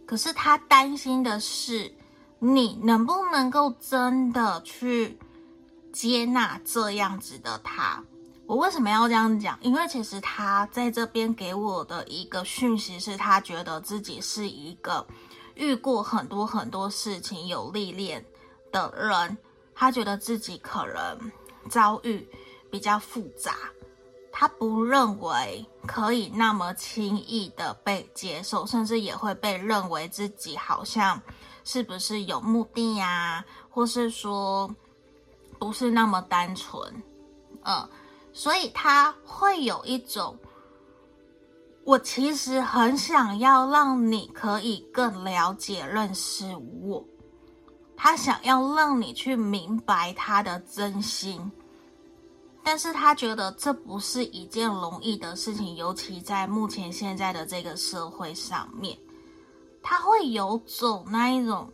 [0.06, 1.94] 可是他担心的是，
[2.38, 5.18] 你能不能够真的去
[5.92, 8.02] 接纳这样子的他。
[8.46, 9.58] 我为什么要这样讲？
[9.60, 15.04] 因为其实他在这边给我的一个讯息是，他觉得自己是一个
[15.56, 18.24] 遇过很多很多事情、有历练
[18.70, 19.36] 的人。
[19.74, 21.32] 他觉得自己可能
[21.68, 22.26] 遭遇
[22.70, 23.52] 比较复杂，
[24.32, 31.20] 他不认为可以那么轻易的被接受，甚至也会被认为自己好像
[31.64, 34.72] 是不是有目的呀，或是说
[35.58, 37.02] 不是那么单纯，
[37.64, 37.88] 嗯。
[38.36, 40.36] 所以他会有一种，
[41.84, 46.44] 我其实很想要让你可以更了解、认识
[46.82, 47.02] 我。
[47.96, 51.50] 他想要让你去明白他的真心，
[52.62, 58.98] 但是他觉得这不是一件容易的事情，尤其在目前现在的这个社会上面，
[59.82, 61.72] 他会有种那一种。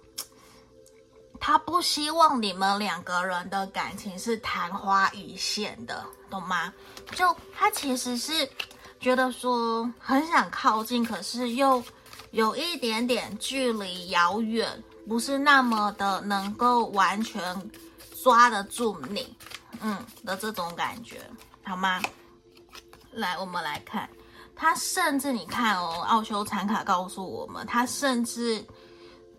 [1.44, 6.72] 他不希望你们两个人的感情是昙花一现的，懂吗？
[7.16, 8.48] 就他其实是
[9.00, 11.82] 觉得说很想靠近，可是又
[12.30, 17.42] 有一点点距离遥远，不是那么的能够完全
[18.22, 19.36] 抓得住你，
[19.80, 21.28] 嗯的这种感觉，
[21.64, 22.00] 好吗？
[23.10, 24.08] 来，我们来看，
[24.54, 28.64] 他甚至你看哦，奥修禅卡告诉我们，他甚至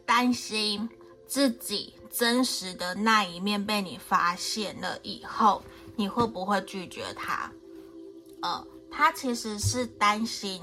[0.05, 0.89] 担心。
[1.33, 5.63] 自己真实的那一面被你发现了以后，
[5.95, 7.51] 你会不会拒绝他？
[8.43, 10.61] 呃，他其实是担心，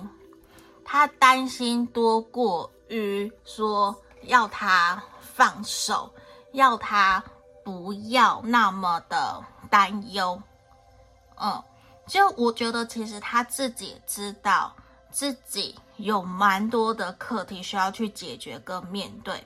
[0.85, 6.15] 他担心多过于说要他放手，
[6.53, 7.21] 要他
[7.65, 10.41] 不要那么的担忧。
[11.35, 11.61] 嗯、
[12.07, 14.73] 就我觉得其实他自己知道
[15.11, 19.45] 自己有蛮多的课题需要去解决跟面对。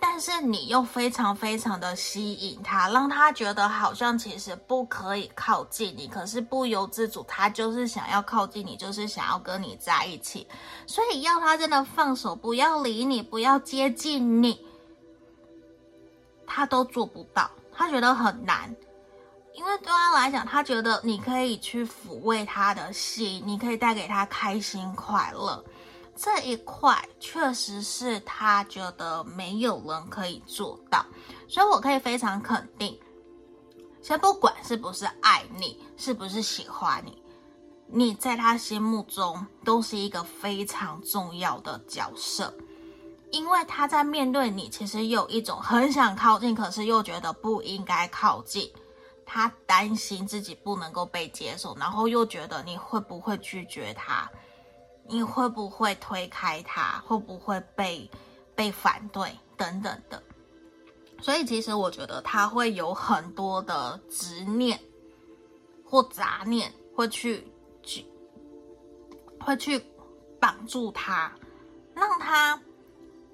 [0.00, 10.46] 但是你又非常非常的吸引他，让他觉得好像其实不可以靠近你，可是不由自主，他就是想要靠近你，就是想要跟你在一起。
[10.86, 14.64] 所以要他真的放手，不要理你，不要接近你，
[16.46, 18.74] 他都做不到，他觉得很难。
[19.54, 25.64] 因为对他来讲，他觉得你可以去抚慰他的心，你可以带给他开心快乐。
[26.20, 31.06] 这一块确实是他觉得没有人可以做到，
[31.46, 32.98] 所以我可以非常肯定，
[34.02, 37.22] 先不管是不是爱你，是不是喜欢你，
[37.86, 42.52] 你在他心目中都是一个非常重要的角色，
[43.30, 48.68] 因为他在面对你，其实有一种很想靠近，可是又觉得不应该靠近，
[49.24, 54.28] 他担心自己不能够被接受，然后又觉得你会不会拒绝他。
[55.08, 57.02] 你会不会推开他？
[57.06, 58.08] 会不会被
[58.54, 60.22] 被反对等等的？
[61.20, 64.78] 所以其实我觉得他会有很多的执念
[65.84, 67.50] 或杂念，会去
[67.82, 68.06] 去
[69.40, 69.84] 会去
[70.38, 71.32] 绑住他，
[71.94, 72.60] 让他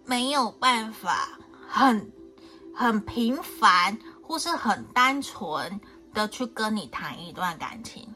[0.07, 2.13] 没有办法很
[2.75, 5.81] 很平凡或是很单纯
[6.15, 8.14] 的去跟你谈一段感情。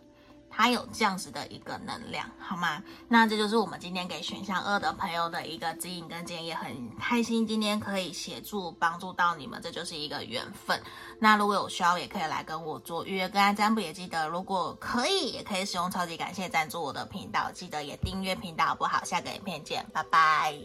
[0.58, 2.82] 他有这样子的一个能量，好吗？
[3.06, 10.82] 那这就是我们今天给选项二的朋友的一个指引跟建议，很开心今天可以协助帮助到你们，这就是一个缘分。
[11.20, 19.04] 那如果有需要，也可以来跟我做预约跟占卜，也记得如果可以，也可以使用超级感谢赞助我的频道，记得也订阅频道好不好？
[19.04, 20.58] 下个影片见，拜拜。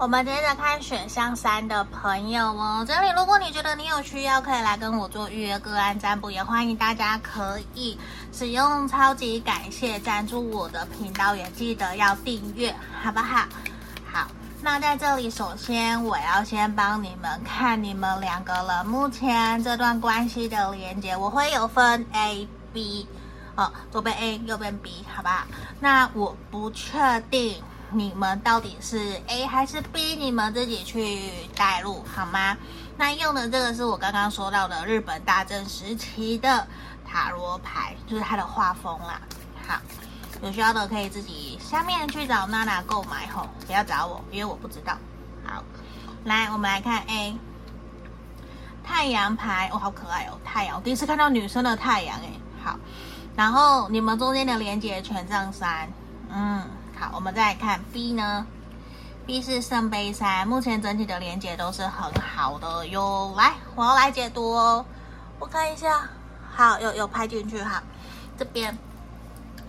[0.00, 7.98] 我们接着看选项三的朋友哦，这里如果你觉得你有需要，可以来跟我做预约个案占卜，也欢迎大家可以
[8.32, 13.44] 使用超级感谢赞助我的频道，也记得要订阅，好不好？
[14.10, 14.26] 好，
[14.62, 23.06] 那在这里，首先我要先帮你们看你们两个人目前这段关系的连接，我会有分 A、B，
[23.54, 25.46] 哦，左边 A，右边 B，好吧？
[25.78, 27.62] 那我不确定。
[27.92, 30.14] 你们到底是 A 还是 B？
[30.14, 32.56] 你们自己去带路好吗？
[32.96, 36.66] 那用的这个是我刚刚说到的日本大正时期的
[37.04, 39.20] 塔罗牌，就是它的画风啦。
[39.66, 39.80] 好，
[40.42, 44.96] 有需要的可以自己下面去找娜娜购买吼，不要找我，因为我不知道。
[45.44, 45.62] 好，
[46.24, 47.36] 来我们来看 A
[48.84, 52.30] 太阳牌，哦，好可爱哦，太阳，我第一次看到女生的太阳哎。
[52.62, 52.78] 好，
[53.34, 55.92] 然后你们中间的连接权杖三，
[56.28, 56.62] 嗯。
[57.00, 58.46] 好，我们再来看 B 呢
[59.24, 63.32] ？B 是圣杯三，目前整体的连接都是很好的哟。
[63.38, 64.84] 来，我要来解读哦。
[65.38, 66.06] 我看一下，
[66.54, 67.82] 好，有有拍进去哈。
[68.38, 68.76] 这边，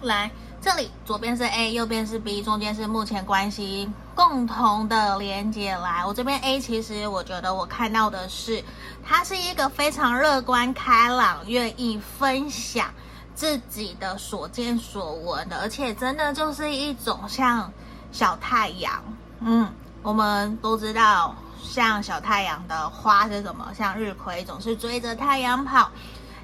[0.01, 0.29] 来，
[0.59, 5.73] 这里左边是 A，右边是 B，中间是目前关系共同的连接。
[5.77, 8.61] 来，我这边 A，其实我觉得我看到的是，
[9.05, 12.89] 他是一个非常乐观开朗，愿意分享。
[13.35, 17.71] 自己的所见所闻的，而且真的就是一种像
[18.11, 19.01] 小太阳。
[19.39, 19.67] 嗯，
[20.03, 23.71] 我们都知道，像小太阳的花是什么？
[23.75, 25.89] 像日葵总是追着太阳跑。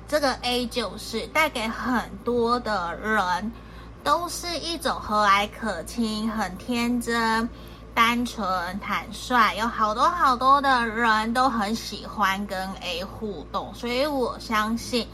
[0.07, 3.51] 这个 A 就是带给很多的人，
[4.03, 7.49] 都是一种和蔼可亲、很天真、
[7.93, 15.07] 单纯、坦率，有好多好多的人都很喜欢跟 A 互动，所以我相信。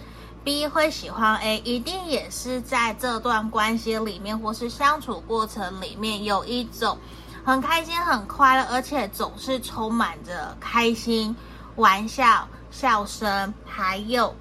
[0.44, 6.98] B 会喜欢 A，一定也是在这段关系里面，或是相处过程里面，有一种
[7.46, 11.34] 很开心、很快乐，而且总是充满着开心、
[11.78, 14.36] 玩笑、笑声，还有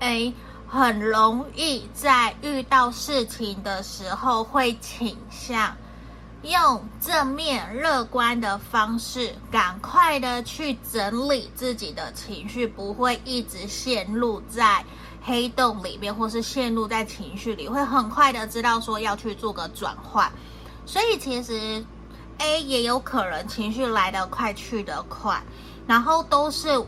[0.00, 0.34] A
[0.66, 5.74] 很容易在遇到事情的时候会倾向
[6.42, 14.84] 用正面、乐观的方式，赶快的去整理自己的情绪，不会一直陷入在。
[15.20, 20.32] 黑洞里面，或是陷入在情绪里，会很快的知道说要去做个转换，
[20.86, 21.84] 所以其实
[22.38, 25.42] A 也有可能情绪来得快去得快，
[25.86, 26.82] 然后都是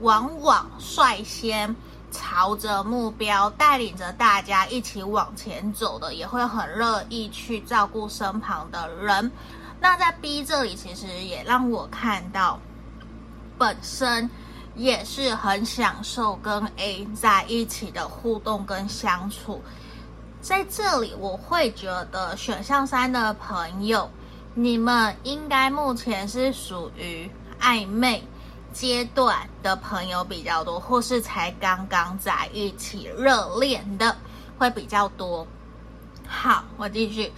[0.00, 1.74] 往往率先
[2.16, 9.30] 朝着目标，带领着大家一起往前走的，也会很乐意去照顾身旁的人。
[9.80, 12.58] 那在 B 这里，其实也让我看到
[13.58, 14.28] 本身。
[14.78, 19.62] 也是很享受跟 A 在一起的互动跟相处，
[20.42, 24.10] 在这里我会觉得选项三的朋友，
[24.52, 28.22] 你们应该目前是属于暧昧
[28.76, 34.14] 阶段的朋友比较多，或是才刚刚在一起热恋的
[34.58, 35.46] 会比较多。
[36.28, 37.32] 好，我继续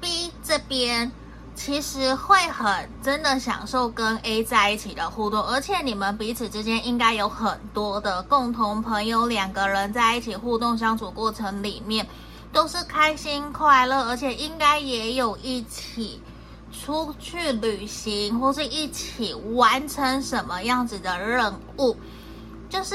[0.00, 1.12] B 这边。
[1.54, 12.06] 其实会很真的享受跟 A 在一起的互动，而且你们彼此之间应该有很多的共同朋友，两个人在一起互动相处过程里面
[12.52, 16.22] 都是开心快乐，而且应该也有一起
[16.72, 21.96] 出去旅行或是一起完成什么样子的任务，
[22.68, 22.94] 就是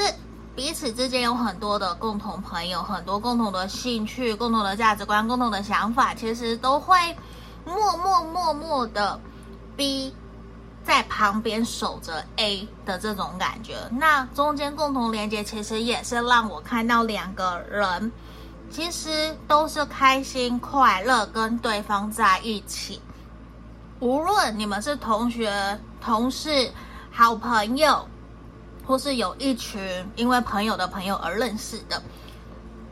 [0.54, 6.96] 彼此之间有很多的共同朋友，很多共同的兴趣、共同的价值观、共同的想法，其实都会。
[7.66, 9.18] 默默默默的
[9.74, 10.14] B
[10.84, 18.12] 在旁边守着 A 的这种感觉，那中间共同连接其实也是让我看到两个人
[18.70, 23.00] 其实都是开心快乐跟对方在一起，
[24.04, 26.70] 无论你们是同学、同事、
[27.10, 28.06] 好朋友，
[28.86, 29.80] 或是有一群
[30.14, 32.02] 因为朋友的朋友而认识的，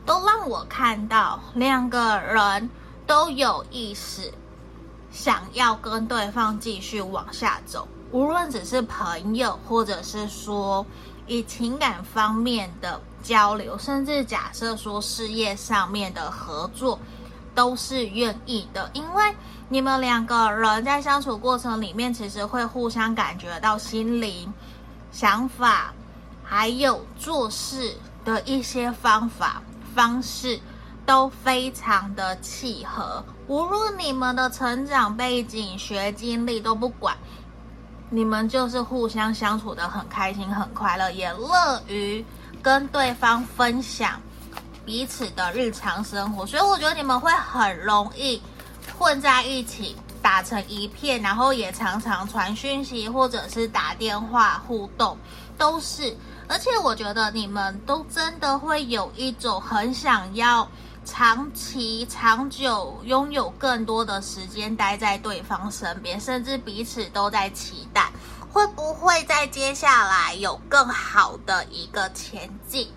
[0.07, 2.67] 都让我看到两个人
[3.05, 4.33] 都有意识。
[5.11, 10.83] 想要跟对方继续往下走，无论只是朋友，或者是说
[11.27, 16.97] 以情感方面的交流，甚至假设说事业上面的合作，
[17.53, 18.89] 都是愿意的。
[18.95, 19.23] 因为
[19.73, 24.53] 你们两个人在相处过程里面，其实会互相感觉到心灵
[25.11, 25.91] 想法，
[26.43, 27.91] 还有做事
[28.23, 29.63] 的一些方法
[29.95, 30.59] 方式
[31.07, 33.25] 都非常的契合。
[33.47, 37.17] 无论你们的成长背景、学经历都不管，
[38.11, 42.23] 你们就是互相相处的很开心、很快乐，也乐于
[42.61, 44.21] 跟对方分享
[44.85, 46.45] 彼此的日常生活。
[46.45, 48.39] 所以我觉得你们会很容易
[48.97, 49.95] 混在一起。
[50.21, 55.17] 打成一片，然后也常常传讯息或者是打电话互动，
[55.57, 56.15] 都是。
[56.47, 60.65] 而且我觉得你们都真的会有一种很想要
[61.03, 68.09] 长期、长久拥有更多的时间待在对方身边，甚至彼此都在期待，
[68.49, 72.87] 会不会在接下来有更好的一个前进。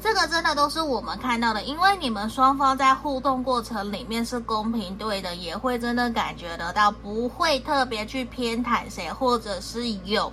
[0.00, 10.32] 这个真的都是我们看到的，因为你们双方在互动过程里面是公平对的，也会真的感觉得到，不会特别去偏袒谁，或者是有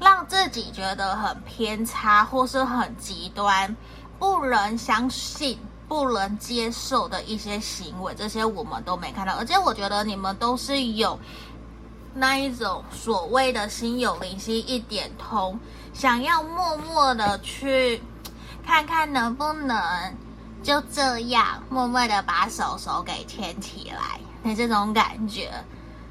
[0.00, 3.74] 让自己觉得很偏差或是很极端、
[4.18, 9.34] 不能相信、不能接受的一些行为，这些我们都没看到。
[9.34, 11.16] 而且我觉得你们都是有
[12.14, 15.56] 那一种所谓的心有灵犀一点通，
[15.94, 18.02] 想要默默的去。
[18.68, 19.78] 看看能不能
[20.62, 25.50] 就这样默默的把手手给牵起来的这种感觉，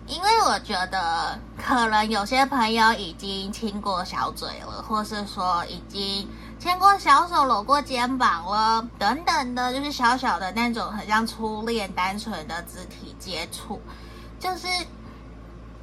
[0.08, 6.28] 因为我觉得可能有些朋友已经亲过小嘴了，或是说已经
[6.58, 13.80] 牵过小手、搂过肩膀了，等等的，就是小小的那种很像初恋、单纯的肢体接触，
[14.40, 14.68] 就是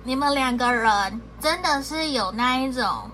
[0.03, 3.09] 你们两个人真的是有那一种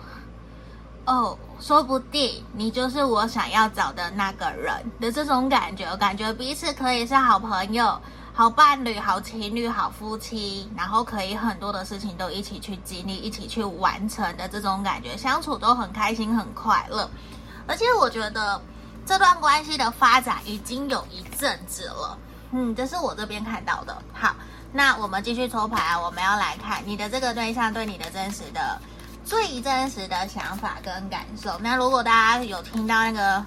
[1.05, 1.37] 哦。
[1.61, 8.01] 说不定你就是我想要找的那个人的这种感觉，感觉彼此可以是好朋友、
[8.33, 17.09] 好伴侣、好情侣、好夫妻，然后可以很多的事情都一起去经历、一起去完成的这种感觉，相处都很开心、很快乐。
[17.67, 18.61] 而且我觉得
[19.05, 22.19] 这段关系的发展已经有一阵子了，
[22.53, 23.97] 嗯，这是我这边看到的。
[24.15, 24.35] 好，
[24.73, 28.81] 那我们继续抽牌啊，我们要来看你的这个对象对你的真实的。
[29.31, 31.57] 最真实的想法跟感受。
[31.61, 33.45] 那如果大家有听到那个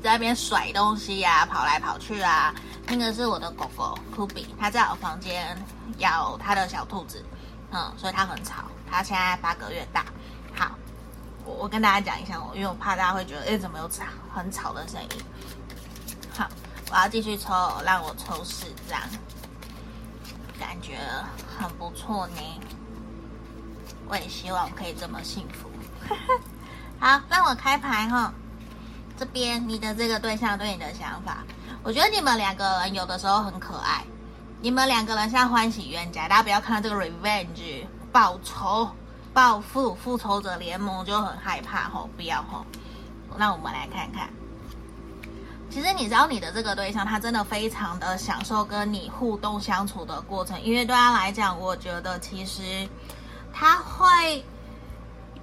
[0.00, 2.54] 在那边甩东西啊，跑来跑去啊，
[2.86, 5.60] 那个是我的狗狗 Kobe，它在我房间
[5.98, 7.24] 咬它的小兔子，
[7.72, 8.66] 嗯，所以它很吵。
[8.88, 10.04] 它现在八个月大。
[10.54, 10.70] 好，
[11.44, 15.08] 我我跟大家讲一下，我因为我怕大家会觉得，哎，怎么有吵很吵的声音？
[16.36, 16.48] 好，
[16.92, 17.52] 我要继续抽，
[17.84, 19.00] 让我抽四张，
[20.56, 21.00] 感觉
[21.58, 22.40] 很不错呢。
[24.08, 25.70] 我也希望可以这么幸福。
[26.98, 28.32] 好，让我开牌哈。
[29.18, 31.44] 这边你的这个对象对你的想法，
[31.82, 34.04] 我觉得你们两个人有的时候很可爱。
[34.60, 38.88] 你们两个人像欢喜冤家，大家不要看到这个 revenge 报仇、
[39.32, 42.64] 报复、复仇者联盟就很害怕吼，不要吼。
[43.36, 44.30] 那我们来看看，
[45.68, 52.88] 其实你知道你的这个对象，他真的非常的享受跟你互动相处的过程，因为对他来讲，我觉得其实。
[53.60, 54.44] 他会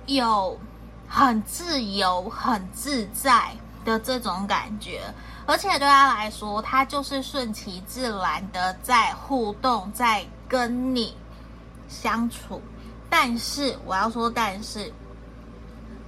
[0.06, 0.58] 有
[1.06, 3.52] 很自由、很自在
[3.84, 5.02] 的这种感觉，
[5.46, 11.18] 而且对他来说，他就是顺其自然的在互动，在跟你
[11.90, 12.62] 相处。
[13.10, 14.94] 但是我要说，但是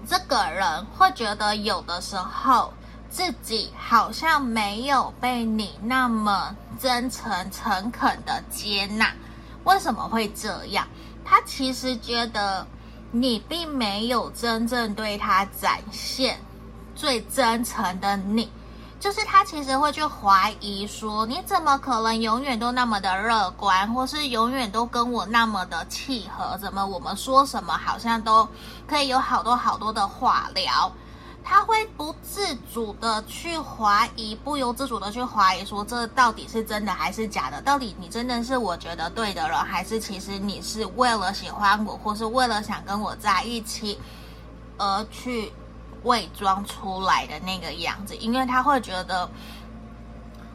[0.07, 2.73] 这个人会觉得有的时候
[3.09, 9.13] 自己好像没有被你那么真诚、诚恳的接纳。
[9.65, 10.87] 为什么会这样？
[11.30, 12.65] 他其实觉得
[13.11, 16.39] 你并没有真正对他展现
[16.95, 18.49] 最真诚的你，
[18.97, 26.57] 就是他其实会去怀疑说，你怎么可能永远都那么的乐观，或是永远都跟我那么的契合？
[26.59, 28.47] 怎么我们说什么好像都
[28.88, 30.89] 可以有好多好多的话聊？
[31.49, 37.61] 他会不自主的去怀疑，不由自主的去怀疑，说这到底是真的还是假的？
[37.61, 43.97] 到底你真的是我觉得对的人，还是其实你是为了喜欢我，或是为了想跟我在一起
[44.77, 45.53] 而去
[46.03, 48.13] 伪装出来的那个样子？
[48.17, 49.29] 因为他会觉得，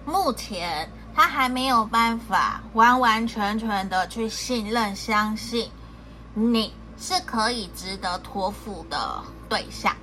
[0.04, 5.70] 目前他还没有办法完完全全的去信任、相信
[6.34, 9.96] 你是可以值得托付的对象。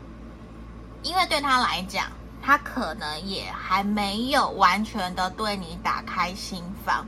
[1.01, 2.05] 因为对他来讲，
[2.41, 7.05] 他可能也还没有完全的对你打开心房，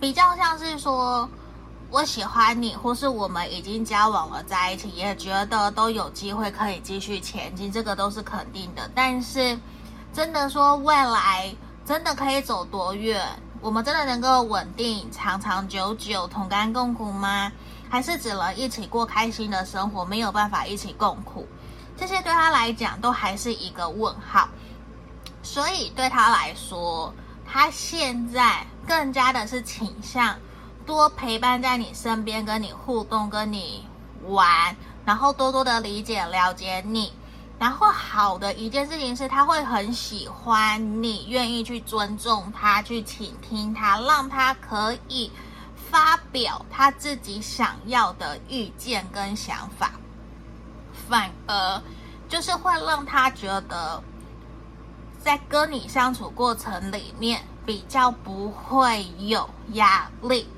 [0.00, 1.28] 比较像是说，
[1.90, 8.90] 我喜欢你，或是我们已经交往了，在一起，也觉得都有机会可以继续前进，这个都是肯定的。
[8.94, 9.58] 但是，
[10.12, 11.54] 真的说未来
[11.84, 13.22] 真的可以走多远，
[13.60, 17.50] 我们真的能够稳定、长长久久、同甘共苦吗？
[17.90, 21.46] 还是只能一起过开心的生活，没有办法一起共苦？
[21.98, 24.48] 这些对他来讲都还是一个问号。
[25.42, 27.12] 所以对他来说，
[27.44, 30.36] 他现在更加的是倾向
[30.86, 33.86] 多陪伴在你身边，跟你互动，跟你
[34.24, 37.12] 玩，然后多多的理解了解你。
[37.58, 45.30] 然后好的一件事情是，他会很喜欢你，愿意去尊重他，去倾听他，让他可以
[45.90, 49.90] 发表他自己想要的意见跟想法。
[51.08, 51.82] 反而
[52.28, 54.02] 就是会让他觉得，
[55.18, 60.48] 在跟你相处过程里面比较不会有压力。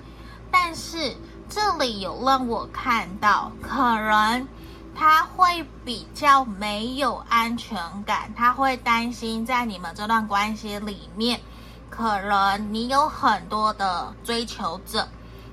[0.51, 1.17] 但是
[1.49, 4.47] 这里有让我看到，可能。
[4.93, 11.41] 他会比较没有安全感，他会担心在你们这段关系里面，
[11.89, 15.09] 可能你有很多的追求者，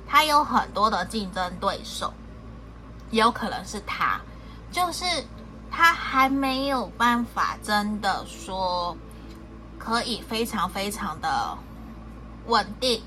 [0.05, 2.11] 他有很多的竞争对手，
[3.09, 4.19] 也有可能是他，
[4.77, 5.03] 就是
[5.71, 8.95] 他还没有办法真的说
[9.79, 11.57] 可以非常非常的
[12.45, 13.01] 稳定、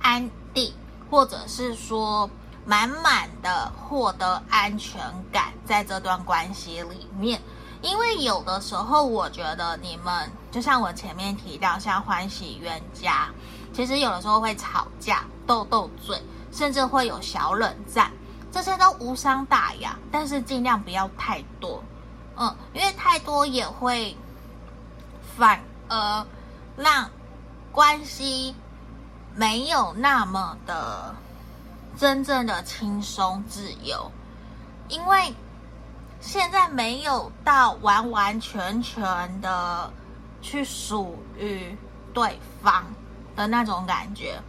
[0.00, 0.74] 安定，
[1.08, 2.28] 或者是说。
[2.64, 5.00] 满满的获得安全
[5.32, 7.42] 感，在这段关系里面，
[7.80, 13.28] 因为有的时候，我觉得你们就像我前面提到，像欢喜冤家，
[13.74, 18.12] 其实有的时候会吵架、斗斗嘴，甚至会有小冷战，
[18.52, 21.82] 这些都无伤大雅，但是尽量不要太多，
[22.36, 24.16] 嗯，因为太多也会
[25.36, 26.26] 反而
[26.76, 27.10] 让
[27.72, 28.54] 关系
[29.34, 31.14] 没有那么的。
[31.94, 34.10] 真正的轻松自由，
[34.88, 35.32] 因为
[36.22, 39.92] 现在没有到完完全全的
[40.40, 41.76] 去属于
[42.14, 42.82] 对方
[43.36, 44.40] 的那种感觉，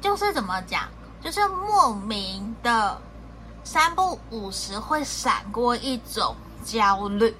[0.00, 0.88] 就是怎么讲，
[1.20, 2.98] 就是莫名的
[3.66, 7.34] 三不五时会闪过一种焦虑，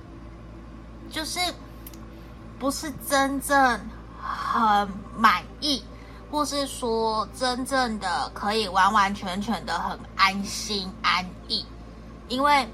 [1.08, 1.38] 就是
[2.58, 3.80] 不是真正
[4.20, 5.84] 很满意。
[6.28, 11.64] 或是说真正的可以完完全全的很安心安逸，
[12.26, 12.68] 因为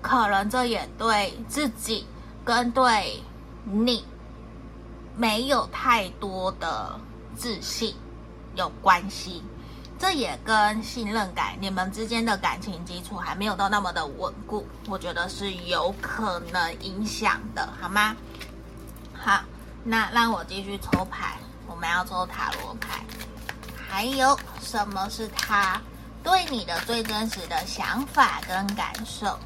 [0.00, 2.06] 可能这也对自己
[2.44, 3.20] 跟对
[3.64, 4.04] 你
[5.16, 6.98] 没有太多的
[7.34, 7.92] 自信
[8.54, 9.42] 有关系，
[10.02, 18.16] 这也跟信任感，你们之间的感情基础还没有到那么的稳固，我觉得是有可能影响的，好吗？
[19.14, 19.44] 好，
[19.84, 21.38] 那让我继续抽牌。
[21.68, 23.04] 我们要抽塔罗牌，
[23.88, 25.80] 还有什么是他
[26.24, 29.38] 对你的最真实的想法跟感受？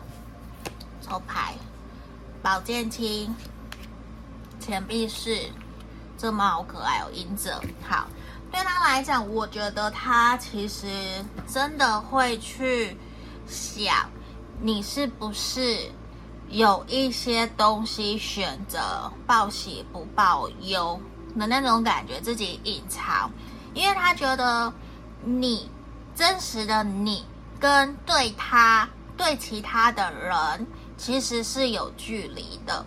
[1.02, 1.54] 抽牌，
[2.42, 3.30] 宝剑七，
[4.58, 5.38] 钱币四，
[6.16, 7.60] 这猫好可爱哦，隐者。
[7.86, 8.08] 好，
[8.50, 10.86] 对他来讲，我觉得他其实
[11.46, 12.96] 真的会去
[13.46, 14.10] 想，
[14.60, 15.90] 你是不是
[16.48, 21.00] 有一些东西选择报喜不报忧。
[21.38, 23.30] 的那种感觉，自己隐藏，
[23.74, 24.72] 因为他觉得
[25.22, 25.70] 你
[26.14, 27.26] 真实的你
[27.60, 28.88] 跟对他
[29.18, 30.66] 对其他的人
[30.96, 32.86] 其实是有距离的。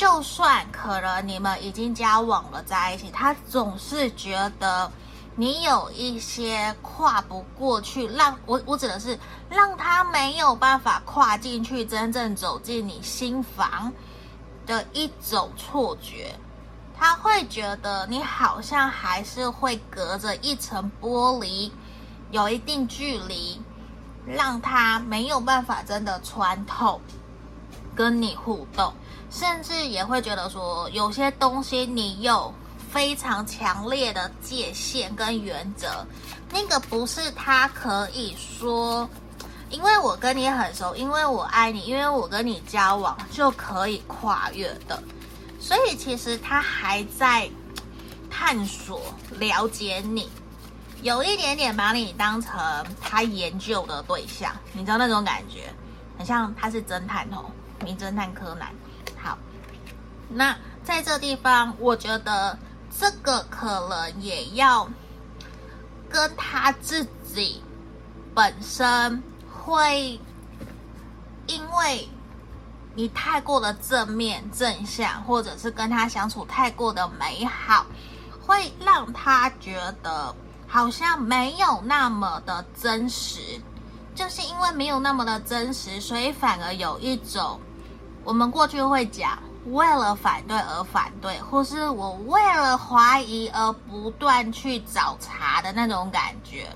[0.00, 4.90] 就算可能你们已经交往了在一起，他总是觉得
[5.36, 9.18] 你有一些跨不过去，让我我指的是
[9.50, 13.92] 让他没有办法跨进去，真正走进你心房
[14.64, 16.34] 的一种错觉。
[16.98, 21.70] 他会觉得你好像还是会隔着一层玻璃，
[22.30, 23.60] 有一定距离，
[24.26, 26.98] 让他没有办法真的穿透，
[27.94, 28.94] 跟你互动，
[29.30, 32.52] 甚至也会觉得说有些东西你有
[32.90, 36.04] 非常强烈的界限跟原则，
[36.52, 39.08] 那个不是他可以说，
[39.70, 45.00] 因为我跟你很熟，因为我爱你，因为我跟你交往就可以跨越的。
[45.60, 47.48] 所以其实他还在
[48.28, 49.00] 探索、
[49.38, 50.28] 了解你，
[51.02, 52.60] 有一点点把你当成
[53.00, 55.72] 他研究的对象，你知道那种感觉，
[56.18, 57.44] 很像他是侦探哦，
[57.84, 58.68] 名侦探柯南。
[60.30, 62.58] 那在这地方，我觉得
[62.98, 64.88] 这个可能也要
[66.08, 67.62] 跟他自己
[68.34, 69.22] 本身
[69.62, 70.18] 会
[71.46, 72.08] 因为。
[72.92, 77.86] 你太过的正面正向，或者是跟他相处太过的美好，
[78.44, 80.34] 会让他觉得
[80.66, 83.38] 好像没有那么的真实。
[84.12, 87.60] 就是因为没有那么的真实，所以反而有一种
[88.24, 89.38] 我们过去会讲
[89.70, 96.68] 为了反对而反对，或是我为了怀疑而不断去找茬的那种感觉。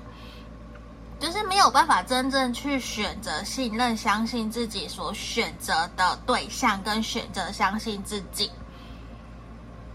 [1.17, 8.51] 就是没有办法真正去选择、信任、相信自己所选择的对象，跟选择相信自己。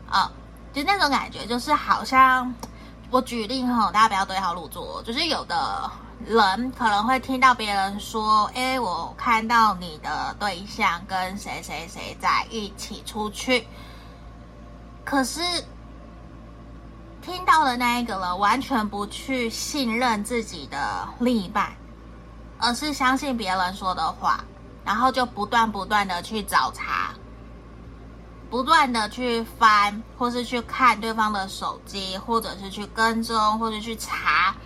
[0.08, 0.30] 啊、哦，
[0.72, 2.52] 就那种感觉，就是好像
[3.10, 5.90] 我举例哈，大家不要对号入座，就是有的
[6.26, 13.66] 人可能会听到别人说：“哎，我看到你的对象跟谁谁谁在一起出去。”
[15.04, 15.40] 可是。
[17.22, 21.70] 听到的那一个人完全不去信任自己的另一半，
[22.58, 24.42] 而是相信别人说的话，
[24.86, 27.10] 然后就不断不断的去找茬，
[28.48, 34.56] 不断的去翻，或是去看对方的手机，或者是去跟踪，或者去查，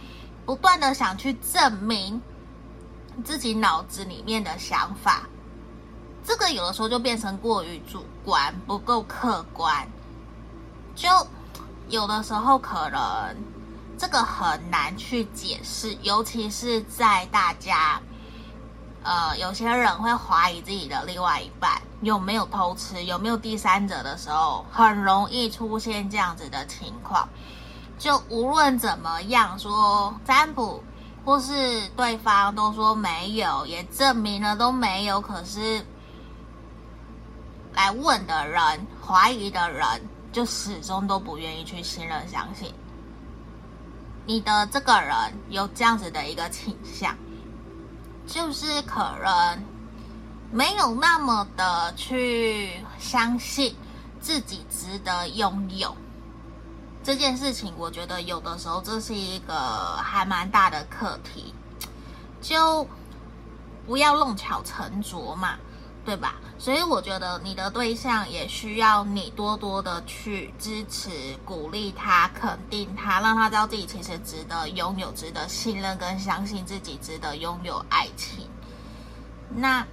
[0.45, 2.21] 不断的想去证明
[3.25, 5.23] 自己脑子里面的想法。
[6.25, 9.89] 这个有的时候就变成过于主观，不够客观，
[10.95, 11.09] 就。
[11.91, 13.37] 有的时候可能
[13.99, 18.01] 这个很难去解释，尤其是在大家，
[19.03, 27.29] 呃，有些人会怀疑自己的另外一半有没有偷吃，有没有第三者的时候，很容易出现这样子的情况。
[27.99, 30.83] 就无论怎么样说占卜，
[31.25, 35.85] 或是对方都说没有，也证明了都没有，可是
[37.73, 39.87] 来问的人，怀疑的人。
[40.35, 42.75] 就始终都不愿意去信任、相信
[44.27, 45.15] 你的这个人
[45.49, 47.17] 有这样子的一个倾向，
[48.27, 49.63] 就是可能
[50.51, 52.69] 没有那么的去
[52.99, 53.77] 相信
[54.21, 55.97] 自己值得拥有
[57.05, 57.73] 这件事情。
[57.77, 59.55] 我觉得有的时候这是一个
[59.99, 61.55] 还蛮大的课题，
[62.41, 62.89] 就
[63.87, 65.57] 不要弄巧成拙嘛。
[66.07, 66.35] 对吧？
[66.59, 71.09] 所以我觉得你的对象也需要你多多的去支持、
[71.47, 78.47] 鼓励他、肯定他，让他知道自己其实值得拥有、值得信任，跟相信自己值得拥有爱情。
[79.49, 79.87] 那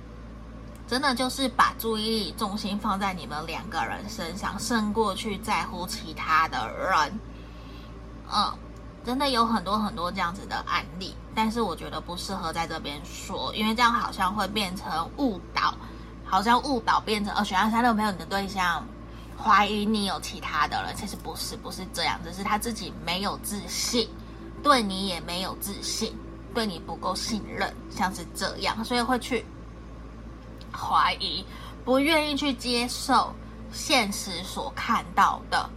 [0.91, 7.19] 真的就是把注意力重心放在你们两个人身上，胜过去在乎其他的人。
[8.29, 8.53] 嗯，
[9.05, 15.73] 真的有很多很多这样子的案例，但是我觉得不适合在这边说，因为这样好像会变成误导。
[16.25, 18.85] 好像误导变成，呃，选项三六没有，你的对象
[19.41, 24.09] 怀疑你有其他的人，其实不是，不是这样，只是他自己没有自信，
[24.61, 26.13] 对你也没有自信，
[26.53, 29.45] 对你不够信任，像是这样，所以会去
[30.81, 31.45] 怀疑，
[31.85, 33.33] 不愿意去接受
[33.71, 35.69] 现实所看到的，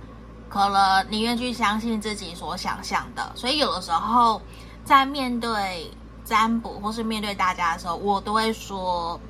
[0.48, 4.40] 可能宁愿去相信自己所想象的，所以有的时候
[4.84, 5.90] 在面对
[6.24, 9.20] 占卜或是面对大家的时候，我都会说。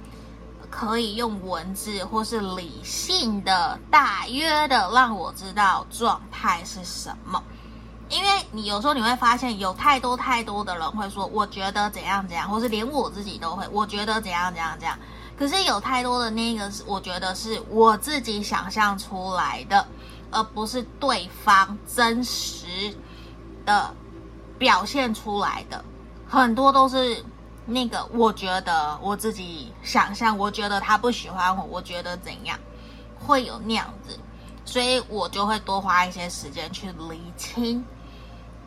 [0.70, 7.40] 可以用文字或是理性的大约的让我知道状态是什么，
[8.08, 14.98] 因为你有时候你会发现有太多太多的人会说我觉得怎样怎样，或是连我自己都会我觉得怎样怎样怎样，
[15.38, 19.86] 可是有太多的那个是我觉得是我自己想象出来的，
[20.30, 22.66] 而不是对方真实
[23.66, 23.94] 的
[24.58, 25.84] 表现出来的，
[26.28, 27.24] 很多都是。
[27.66, 32.60] 那个，我觉得我自己想象，我觉得他不喜欢我，我觉得怎样
[33.18, 34.18] 会有那样子，
[34.66, 37.82] 所以我就会多花一些时间去厘清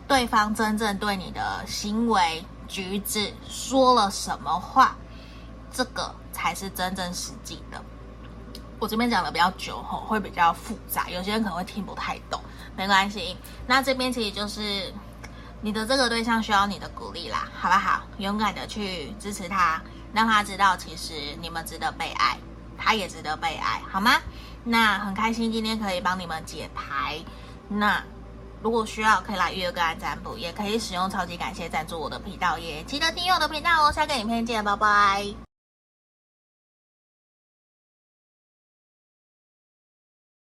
[0.07, 4.95] 对方真正对你的行为举止说了什么话，
[5.72, 7.82] 这个才是真正实际的。
[8.80, 12.41] 我这边讲的比较久吼，会比较复杂，有些人可能会听不太懂，
[12.76, 13.38] 没关系。
[13.65, 14.93] 那这边其实就是。
[15.59, 18.03] 你的这个对象需要你的鼓励啦，好不好？
[18.20, 19.82] 勇敢的去支持他，
[20.13, 22.38] 让他知道其实你们值得被爱，
[22.78, 24.22] 他也值得被爱，好吗？
[24.63, 27.20] 那很开心今天可以帮你们解牌。
[27.68, 27.99] 那
[28.61, 33.91] 如果需要，可以来预约个案占卜，也可以使用超级感谢赞助我的频道耶，记得订阅我的频道哦。
[33.91, 35.57] 下个影片见，拜拜。